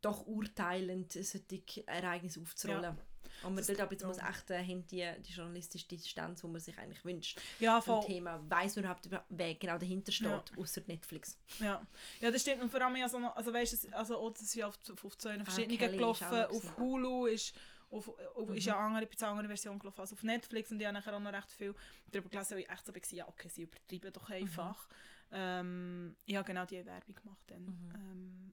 [0.00, 2.96] doch urteilend solche Ereignisse aufzurollen.
[3.44, 6.76] Und man Das aber jetzt muss achten, haben die, die journalistische Distanz, die man sich
[6.78, 7.40] eigentlich wünscht.
[7.60, 8.06] Ja, Vom voll.
[8.06, 10.44] Thema, weiss man überhaupt, wer genau dahinter steht, Ja.
[10.56, 11.38] außer Netflix.
[11.60, 11.84] Ja.
[12.20, 12.62] ja, das stimmt.
[12.62, 15.38] Und vor allem, also, also weißt du, also, auch, das ist ja auf, auf zwei
[15.42, 16.26] verschiedenen Kelly ist gelaufen.
[16.56, 16.76] Auf.
[16.78, 17.54] Hulu ist,
[17.90, 18.68] auf, auf, ist Mhm.
[18.68, 20.70] ja eine andere, eine andere Version gelaufen als auf Netflix.
[20.70, 21.74] Und ich habe nachher auch noch recht viel
[22.10, 24.88] darüber gelesen, weil ich echt so war, ja, okay, sie übertreiben doch einfach.
[25.30, 27.64] Ähm, ich habe genau die Werbung gemacht dann.
[27.64, 27.92] Mhm.
[27.94, 28.52] Ähm,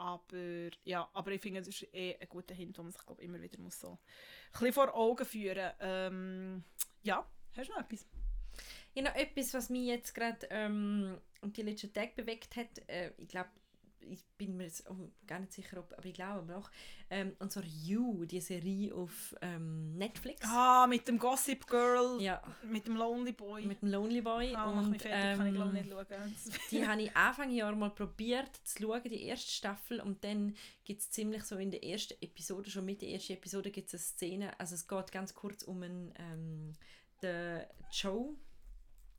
[0.00, 3.20] aber, ja, aber ich finde, das ist eh ein guter Hint, den man sich glaub,
[3.20, 3.98] immer wieder muss so
[4.58, 6.64] ein vor Augen führen ähm,
[7.02, 8.06] Ja, hast du noch etwas?
[8.94, 12.88] Ja, noch etwas, was mich jetzt gerade ähm, die letzten Tage bewegt hat.
[12.88, 13.50] Äh, ich glaube,
[14.02, 14.96] ich bin mir jetzt auch
[15.26, 16.70] gar nicht sicher, ob, aber ich glaube noch.
[17.10, 20.40] Ähm, und zwar You, die Serie auf ähm, Netflix.
[20.44, 23.66] Ah, mit dem Gossip Girl, Ja, mit dem Lonely Boy.
[23.66, 24.54] mit dem Lonely Boy.
[24.54, 26.60] ah, und, mich fertig, kann ich glaube ähm, nicht schauen.
[26.70, 30.00] Die habe ich Anfang Jahr mal probiert zu schauen, die erste Staffel.
[30.00, 33.70] Und dann gibt es ziemlich so in der ersten Episode, schon mit der ersten Episode
[33.70, 34.60] gibt es eine Szene.
[34.60, 36.72] Also es geht ganz kurz um einen, ähm,
[37.22, 38.34] den Joe,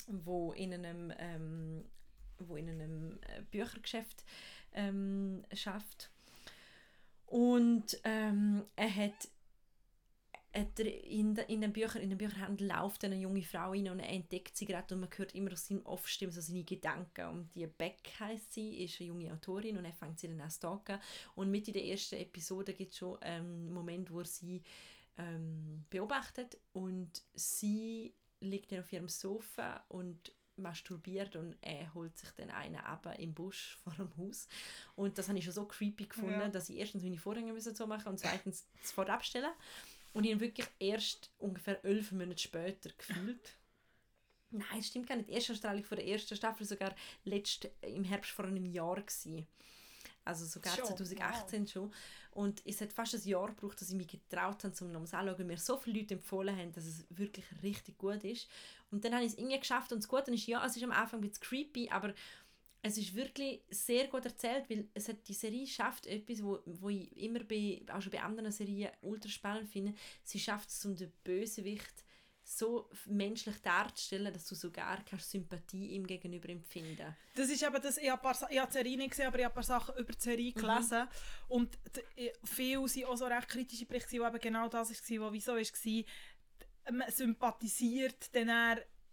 [0.07, 1.85] wo in einem, ähm,
[2.39, 4.23] wo in einem äh, Büchergeschäft
[4.73, 6.09] ähm, schafft.
[7.25, 9.29] Und ähm, er hat
[10.53, 14.09] in, de- in den Büchern, in den Bücherhandel läuft eine junge Frau rein und er
[14.09, 17.25] entdeckt sie gerade und man hört immer aus seinem Off-Stimme so seine Gedanken.
[17.27, 20.49] Und die Beck heisst sie, ist eine junge Autorin und er fängt sie dann an
[20.49, 20.81] zu.
[21.35, 24.61] Und mit in der ersten Episode gibt es schon einen Moment, wo sie
[25.17, 32.29] ähm, beobachtet und sie liegt dann auf ihrem Sofa und masturbiert und er holt sich
[32.31, 34.47] dann einen ab im Busch vor dem Haus.
[34.95, 36.47] Und das habe ich schon so creepy gefunden, Ja.
[36.49, 39.51] dass ich erstens meine Vorhänge müssen so machen und zweitens sofort abstellen.
[40.13, 43.57] Und ich habe wirklich erst ungefähr elf Monate später gefühlt.
[44.51, 45.29] Nein, das stimmt gar nicht.
[45.29, 46.93] Die erste Ausstrahlung von der ersten Staffel sogar
[47.23, 49.47] letzt, im Herbst vor einem Jahr gewesen.
[50.23, 50.85] Also sogar Schon?
[50.85, 51.93] 2018 schon.
[52.31, 55.39] Und es hat fast ein Jahr gebraucht, dass ich mich getraut habe, zum nochmal anschauen,
[55.39, 58.47] weil mir so viele Leute empfohlen haben, dass es wirklich richtig gut ist.
[58.91, 60.91] Und dann habe ich es irgendwie geschafft und das Gute ist, ja, es ist am
[60.91, 62.13] Anfang ein bisschen creepy, aber
[62.83, 66.89] es ist wirklich sehr gut erzählt, weil es hat, die Serie schafft etwas, wo, wo
[66.89, 69.93] ich immer bei, auch schon bei anderen Serien ultra spannend finde.
[70.23, 72.03] Sie schafft es, um den Bösewicht
[72.57, 77.97] so menschlich darzustellen, dass du sogar kannst Sympathie ihm gegenüber empfinden Das ist eben das,
[77.97, 79.95] ich habe, paar, ich habe die Serie nicht gesehen, aber ich habe ein paar Sachen
[79.97, 81.07] über die Serie gelesen.
[81.47, 85.19] Und d- ich- viele sind auch so recht kritische Berichte, die eben genau das war,
[85.27, 86.93] was wieso war.
[86.93, 88.49] Man sympathisiert dann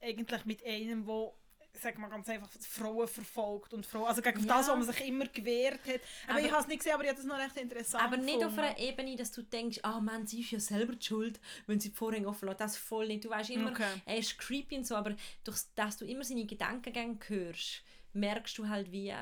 [0.00, 1.32] eigentlich mit einem, der
[1.74, 4.46] sag mal ganz einfach, Frauen verfolgt und Frauen, also gegen Ja.
[4.58, 6.00] das, was man sich immer gewehrt hat.
[6.26, 8.16] Aber, Aber- ich habe es nicht gesehen, aber ich habe das noch recht interessant Aber
[8.16, 11.40] nicht auf einer Ebene, dass du denkst, ah Mann, sie ist ja selber die schuld,
[11.66, 12.60] wenn sie die Vorhänge offen lässt.
[12.60, 13.24] Das voll nicht.
[13.24, 13.86] Du weißt immer, Okay.
[14.06, 15.14] er ist creepy und so, aber
[15.44, 19.16] durch dass du immer seine Gedankengänge hörst, merkst du halt, wie äh,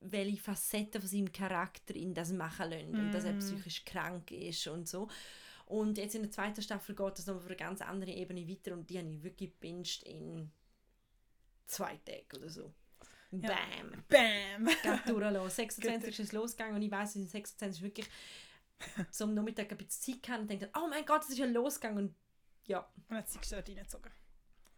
[0.00, 3.38] welche Facetten von seinem Charakter ihn das machen lassen und dass er Mm.
[3.38, 5.08] psychisch krank ist und so.
[5.66, 8.74] Und jetzt in der zweiten Staffel geht das noch auf eine ganz andere Ebene weiter
[8.74, 10.50] und die habe ich wirklich gebinged in
[11.66, 12.72] zwei Tagen oder so.
[13.30, 13.48] Ja.
[13.48, 14.04] Bam!
[14.08, 14.66] Bam!
[14.66, 15.50] Geht durchgelassen.
[15.50, 18.08] 26 ist es losgegangen und ich weiss, in 26 ist wirklich
[19.10, 21.98] zum Nachmittag ein bisschen Zeit gehabt und denke, oh mein Gott, es ist ja losgegangen
[21.98, 22.14] und
[22.66, 24.10] ja, Und hat sie gestört reingezogen.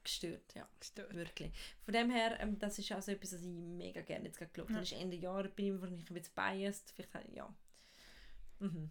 [0.03, 1.14] gestört, ja, Gestört.
[1.14, 1.53] wirklich.
[1.84, 4.72] Von dem her, ähm, das ist also etwas, was ich mega gerne jetzt geschaut habe.
[4.72, 4.80] Ja.
[4.80, 7.55] Das ist Ende Jahr, bin ich wahrscheinlich ein bisschen biased, vielleicht, ja.
[8.61, 8.91] Mhm.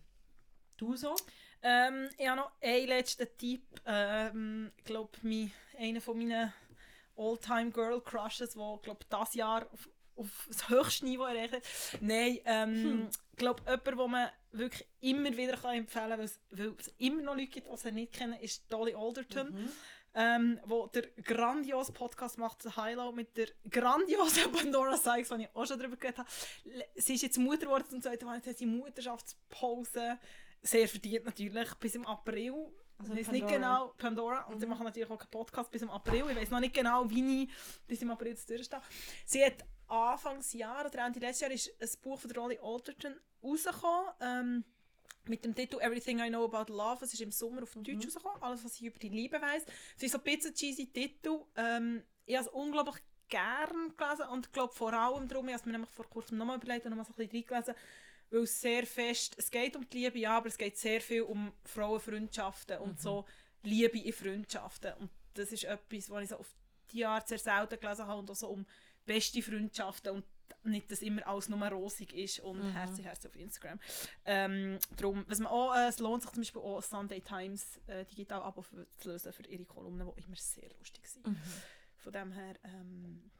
[0.77, 1.15] Du so?
[1.61, 3.63] Ähm, ich habe noch einen letzten Tipp.
[3.85, 6.53] Ähm, ich glaube, mein, einer von meinen
[7.17, 11.63] All-Time Girl Crushes, der glaube das Jahr auf, auf das höchste Niveau erreicht hat.
[12.01, 16.87] Nein, ähm, ich glaube, jemand, den man wirklich immer wieder kann empfehlen kann, weil es-
[16.97, 19.51] immer noch Leute gibt, die sie nicht kennen, ist Dolly Alderton.
[19.51, 19.69] Mhm.
[20.17, 25.65] Ähm, wo der grandiose Podcast macht, Hilo, mit der grandiosen Pandora Sykes, die ich auch
[25.65, 26.29] schon darüber geredet habe.
[26.95, 30.17] Sie ist jetzt Mutter geworden zum zweiten Mal, jetzt hat sie Mutterschaftspause.
[30.61, 32.53] Sehr verdient natürlich, bis im April.
[32.97, 34.71] Also ich weiß nicht genau, Pandora, und sie Mhm.
[34.71, 36.25] machen natürlich auch keinen Podcast bis im April.
[36.29, 37.49] Ich weiß noch nicht genau, wie ich
[37.87, 38.81] bis im April jetzt durchstehe.
[39.25, 44.11] Sie hat Anfangsjahr oder Ende letztes Jahr ist ein Buch von Rolly Alderton rausgekommen.
[44.21, 44.63] Ähm,
[45.27, 47.03] mit dem Titel Everything I Know About Love.
[47.03, 48.41] Es ist im Sommer auf Deutsch rausgekommen.
[48.43, 49.65] Alles, was ich über die Liebe weiss.
[49.97, 51.39] Es ist so ein bisschen cheesy Titel.
[51.55, 55.65] Ähm, ich habe es unglaublich gern gelesen und glaube vor allem darum, ich habe es
[55.65, 57.75] mir nämlich vor kurzem nochmal überlegt und nochmal so ein bisschen reingelesen,
[58.29, 61.21] weil es sehr fest, es geht um die Liebe, ja, aber es geht sehr viel
[61.23, 63.25] um Frauenfreundschaften und so
[63.63, 64.93] Liebe in Freundschaften.
[64.95, 66.55] Und das ist etwas, was ich so auf
[66.91, 68.65] die Art sehr selten gelesen habe und auch so um
[69.05, 70.25] beste Freundschaften und
[70.63, 72.71] nicht, dass immer alles nur rosig ist und Mhm.
[72.71, 73.79] Herz Herz auf Instagram.
[74.25, 78.05] Ähm, darum, was man auch, äh, es lohnt sich zum Beispiel auch Sunday Times äh,
[78.05, 81.27] digital Abo für, zu lösen für ihre Kolumnen, die immer sehr lustig sind.
[81.27, 81.37] Mhm.
[81.97, 83.31] Von dem her, ähm,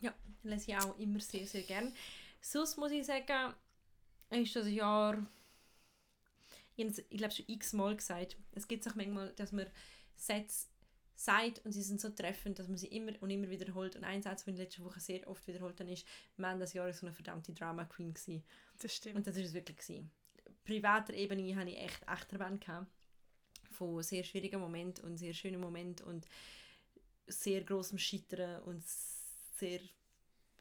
[0.00, 1.92] Ja, lese ich auch immer sehr, sehr gern.
[2.40, 3.54] Sonst muss ich sagen,
[4.30, 5.26] ist das Jahr,
[6.76, 9.66] ich, glaube schon x-mal gesagt, es gibt auch manchmal, dass man
[10.16, 10.68] Sätze
[11.20, 13.94] sagt und sie sind so treffend, dass man sie immer und immer wiederholt.
[13.94, 16.06] Und ein Satz, den ich letzte Woche sehr oft wiederholt habe, ist,
[16.36, 18.14] man, das Jahr so eine verdammte Drama Queen.
[18.14, 18.42] Gewesen.
[18.80, 19.16] das stimmt.
[19.16, 19.76] Und das ist es wirklich.
[19.76, 20.10] Gewesen.
[20.64, 22.90] Privater Ebene hatte ich echt Achterbahn gehabt.
[23.70, 26.26] Von sehr schwierigen Momenten und sehr schönen Momenten und
[27.26, 28.82] sehr großem Scheitern und
[29.56, 29.80] sehr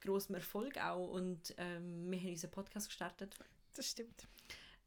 [0.01, 1.09] großem Erfolg auch.
[1.09, 3.35] Und ähm, wir haben unseren Podcast gestartet,
[3.73, 4.27] Das stimmt.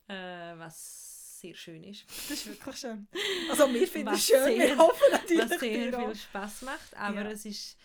[0.09, 2.05] äh, was sehr schön ist.
[2.09, 3.09] Das ist wirklich schön.
[3.51, 6.97] Also wir finden es schön, sehr- wir hoffen natürlich Was sehr viel Spaß macht.
[6.97, 7.31] Aber Ja.
[7.31, 7.77] es ist,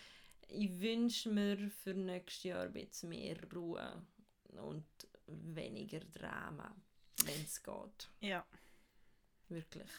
[0.48, 4.06] ich wünsche mir für nächstes Jahr ein bisschen mehr Ruhe
[4.52, 4.86] und
[5.26, 6.74] weniger Drama,
[7.24, 8.10] wenn es geht.
[8.20, 8.46] Ja,
[9.48, 9.90] Wirklich.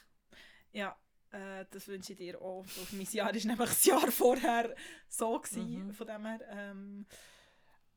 [0.72, 0.98] ja.
[1.32, 2.66] Äh, das wünsche ich dir auch.
[2.68, 4.76] So, mein Jahr war nämlich das Jahr vorher
[5.08, 5.40] so.
[5.40, 5.88] Gewesen.
[5.88, 5.94] Mhm.
[5.94, 7.06] Von dem her, ähm,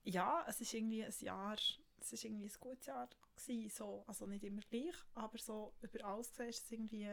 [0.04, 1.56] ja, es ist irgendwie ein Jahr,
[2.02, 6.04] es ist irgendwie ein gutes Jahr gewesen, so, also nicht immer gleich, aber so über
[6.04, 7.08] alles gesehen ist es irgendwie,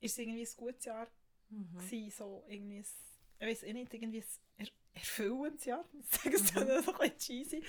[0.00, 1.08] ist es irgendwie ein gutes Jahr
[1.50, 1.78] Mhm.
[1.78, 2.86] gewesen, so irgendwie ein,
[3.40, 6.54] ich weiß eh nicht, irgendwie ein er erfüllendes Jahr, ich sage es Mhm.
[6.54, 7.64] dann so ein bisschen cheesy,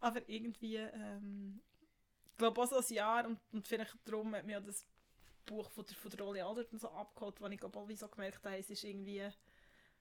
[0.00, 1.60] aber irgendwie, ähm,
[2.26, 4.86] ich glaube auch so ein Jahr und, und vielleicht darum hat mir das
[5.46, 8.08] Buch von der, von der Rolli Alderton so abgeholt, wo ich glaube auch wie so
[8.08, 9.28] gemerkt habe, es ist irgendwie,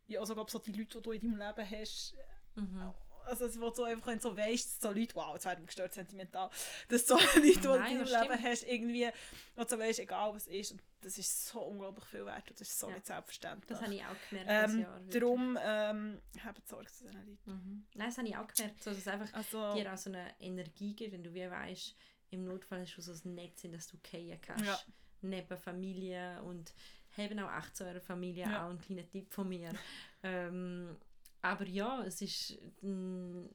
[0.07, 2.15] ja, also glaube so die Leute, die du in deinem Leben hast,
[2.55, 2.93] Mhm.
[3.26, 5.93] Also wo du einfach wenn du so weißt, so Leute, wow, jetzt werden wir gestört
[5.93, 6.49] sentimental,
[6.89, 9.09] dass so Leute, die du das Leben hast, irgendwie,
[9.55, 12.67] du so weißt, egal was ist, und das ist so unglaublich viel wert und das
[12.69, 12.93] ist so Ja.
[12.95, 13.67] nicht selbstverständlich.
[13.67, 14.93] Das habe ich auch gemerkt ähm, Jahr.
[14.99, 15.22] wirklich.
[15.22, 17.39] darum ähm, habt Sorge zu diesen Leuten.
[17.45, 17.86] Mhm.
[17.95, 20.28] Nein, das habe ich auch gemerkt, so, dass es einfach Also, dir auch so eine
[20.39, 21.95] Energie gibt, wenn du wie weißt,
[22.32, 24.65] im Notfall hast du so ein Netz, in das du fallen kannst.
[24.65, 24.80] Ja.
[25.22, 26.74] Neben Familie und
[27.17, 28.65] haben auch echt zu eurer Familie Ja.
[28.65, 29.69] auch einen kleinen Tipp von mir.
[30.24, 30.95] ähm,
[31.42, 33.50] aber ja, es ist ein,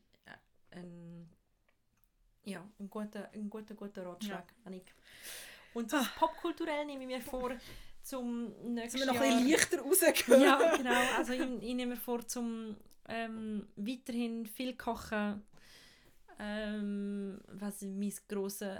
[0.71, 1.29] ein,
[2.45, 4.95] ja, ein guter, ein guter, guter Ratschlag, Annik.
[5.75, 6.07] Und Ah.
[6.19, 7.53] popkulturell nehme ich mir vor,
[8.03, 10.41] zum nächsten wir noch ein bisschen leichter rausgehen?
[10.43, 11.01] Ja, genau.
[11.17, 12.77] Also ich, ich nehme mir vor, zum
[13.09, 15.43] ähm, weiterhin viel kochen.
[16.39, 18.79] Ähm, was mein grosses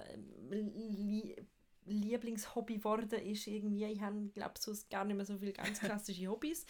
[0.51, 1.37] Lie
[1.87, 3.85] Lieblingshobby geworden ist irgendwie.
[3.85, 6.67] Ich habe, glaube so gar nicht mehr so viele ganz klassische Hobbys.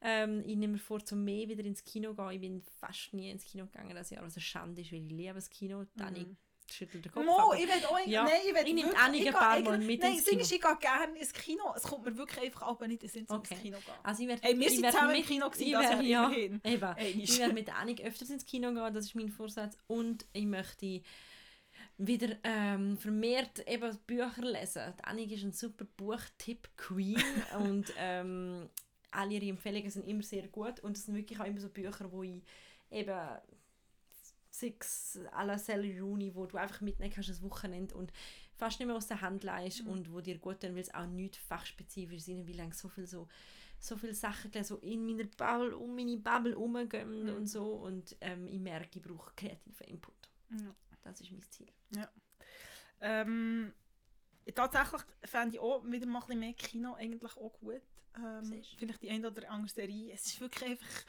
[0.00, 2.30] Ähm, ich nehme mir vor, zum mehr wieder ins Kino zu gehen.
[2.32, 5.10] Ich bin fast nie ins Kino gegangen das Jahr, was eine Schande ist, weil ich
[5.10, 5.84] liebe das Kino.
[5.96, 6.36] Dani Mhm.
[6.70, 7.24] schüttelt den Kopf.
[7.24, 9.78] Mo, ich will auch, Ja, nein, ich will ich nehme wirklich- ich ein paar Mal
[9.78, 10.40] mit Nein, ins Kino.
[10.42, 11.62] ist, ich gehe gerne ins Kino.
[11.74, 13.18] Es kommt mir wirklich einfach auch nicht Okay.
[13.18, 13.94] ins Kino zu gehen.
[14.02, 16.02] also ich werd, Ey, wir ich sind zusammen im mit- Kino gewesen, ich das Jahr,
[16.02, 16.60] ja, immerhin.
[16.64, 16.96] Eben.
[16.96, 19.78] Ey, Ich werde mit Annik öfters ins Kino gehen, das ist mein Vorsatz.
[19.86, 21.00] Und ich möchte
[21.98, 24.94] wieder ähm, vermehrt eben Bücher lesen.
[24.98, 27.22] Die Annik ist ein super Buchtipp-Queen
[27.60, 28.68] und ähm,
[29.10, 30.80] alle ihre Empfehlungen sind immer sehr gut.
[30.80, 32.42] Und es sind wirklich auch immer so Bücher, wo ich
[32.90, 33.18] eben
[34.50, 35.56] sechs à la
[36.00, 38.12] Rooney, wo du einfach mitnehmen kannst das Wochenende und
[38.54, 39.90] fast nicht mehr aus der Hand leist Mhm.
[39.90, 43.06] und wo dir gut tun, weil es auch nicht fachspezifisch sind, wie lange so viel
[43.06, 43.28] so
[43.80, 47.36] so viele Sachen so in meiner Bubble, um meine Bubble herumgehen Mhm.
[47.36, 50.28] und so und ähm, ich merke, ich brauche kreativen Input.
[50.50, 50.74] Ja.
[51.04, 51.68] Das ist mein Ziel.
[53.00, 53.72] Ähm,
[54.54, 57.82] tatsächlich fände ich auch wieder mal ein bisschen mehr Kino eigentlich auch gut.
[58.16, 60.12] Ähm, vielleicht die eine oder andere Serie.
[60.12, 61.04] Es ist wirklich einfach...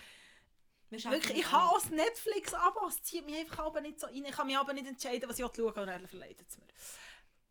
[0.91, 4.25] Wirklich, ich habe das Netflix-Abo, es zieht mich einfach aber nicht so rein.
[4.25, 6.65] Ich kann mich aber nicht entscheiden, was ich schauen will, und dann verleidet es mir.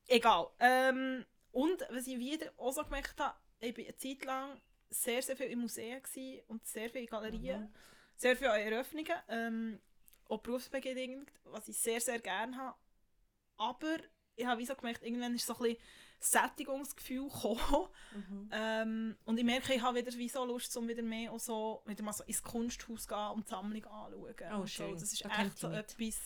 [0.09, 0.49] Egal.
[0.59, 4.61] Ähm, und was ich wieder auch so gemerkt habe, ich war eine Zeit lang
[4.91, 7.75] sehr, sehr viel in Museen gewesen und sehr viel in Galerien, Mhm.
[8.17, 9.81] sehr viele Eröffnungen, ähm,
[10.29, 12.77] auch berufsbegleitend, was ich sehr, sehr gerne habe.
[13.59, 13.97] Aber
[14.37, 15.79] ich habe so gemerkt, irgendwann ist so ein bisschen
[16.21, 17.89] Sättigungsgefühl gekommen.
[18.15, 18.49] Mhm.
[18.53, 22.03] Ähm, und ich merke, ich habe wieder wie so Lust, um wieder mehr so, wieder
[22.05, 24.53] mal so ins Kunsthaus zu gehen und die Sammlung anzuschauen.
[24.53, 24.67] Oh, und so.
[24.69, 24.93] schön.
[24.95, 25.79] Das ist Da echt so mit.
[25.79, 26.17] etwas,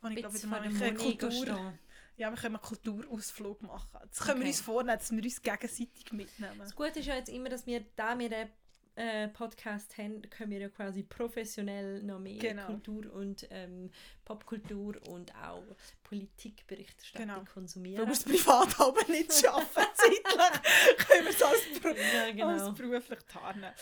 [0.00, 1.78] wo ich glaube, wieder mal eine Kultur, stehen.
[2.16, 3.88] ja, wir können einen Kulturausflug machen.
[4.08, 4.48] Das können wir Okay.
[4.48, 6.58] uns vornehmen, dass wir uns gegenseitig mitnehmen.
[6.58, 8.50] Das Gute ist ja jetzt immer, dass wir, da wir einen
[8.96, 12.66] äh, Podcast haben, können wir ja quasi professionell noch mehr Genau.
[12.66, 13.90] Kultur und ähm,
[14.24, 15.62] Popkultur und auch
[16.02, 17.44] Politikberichterstattung Genau.
[17.52, 18.06] Konsumieren.
[18.06, 22.48] wir es privat aber nicht schaffen, zeitlich, können wir es als, Pro ja, genau.
[22.48, 23.72] als beruflich tarnen.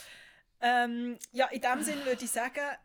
[0.61, 2.77] Ähm, ja, in dem Sinne würde ich sagen,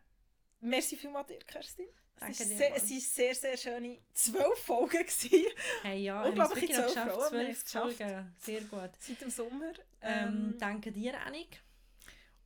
[0.60, 1.86] merci vielmals dir, Kerstin.
[2.22, 5.46] Es dir, sehr, waren sehr, sehr schöne zwölf Folgen gewesen,
[5.82, 7.10] Hey, ja, noch zwölf geschafft.
[7.12, 7.96] Frauen, Zwölf geschafft.
[7.96, 8.34] Folgen.
[8.38, 8.90] Sehr gut.
[8.98, 9.72] seit dem Sommer.
[10.02, 11.62] Ähm, Ähm, danke dir, Annik.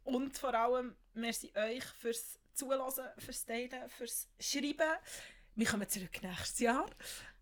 [0.05, 4.88] Und vor allem merci euch fürs Zuhören, fürs Teilen, fürs Schreiben.
[5.57, 6.86] Wir kommen zurück nächstes Jahr.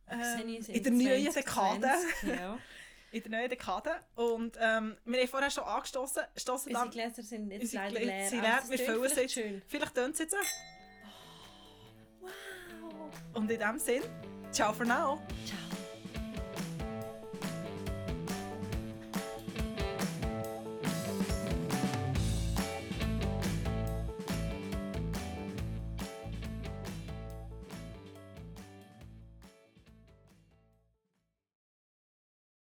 [0.09, 1.89] Ähm, in der neuen 2020, Dekade.
[2.27, 2.59] Ja.
[3.13, 3.91] In der neuen Dekade.
[4.15, 6.23] Und ähm, wir haben vorher schon angestoßen.
[6.35, 6.89] Stossen Unsere.
[6.89, 8.29] Gläser sind jetzt leider leer.
[8.29, 9.35] sind leer, es wir füllen sie jetzt.
[9.35, 9.63] schön.
[9.69, 10.35] Vielleicht tönt es jetzt.
[12.21, 12.31] Wow.
[13.35, 14.03] Und in dem Sinn,
[14.51, 15.21] ciao for now.
[15.45, 15.72] Ciao.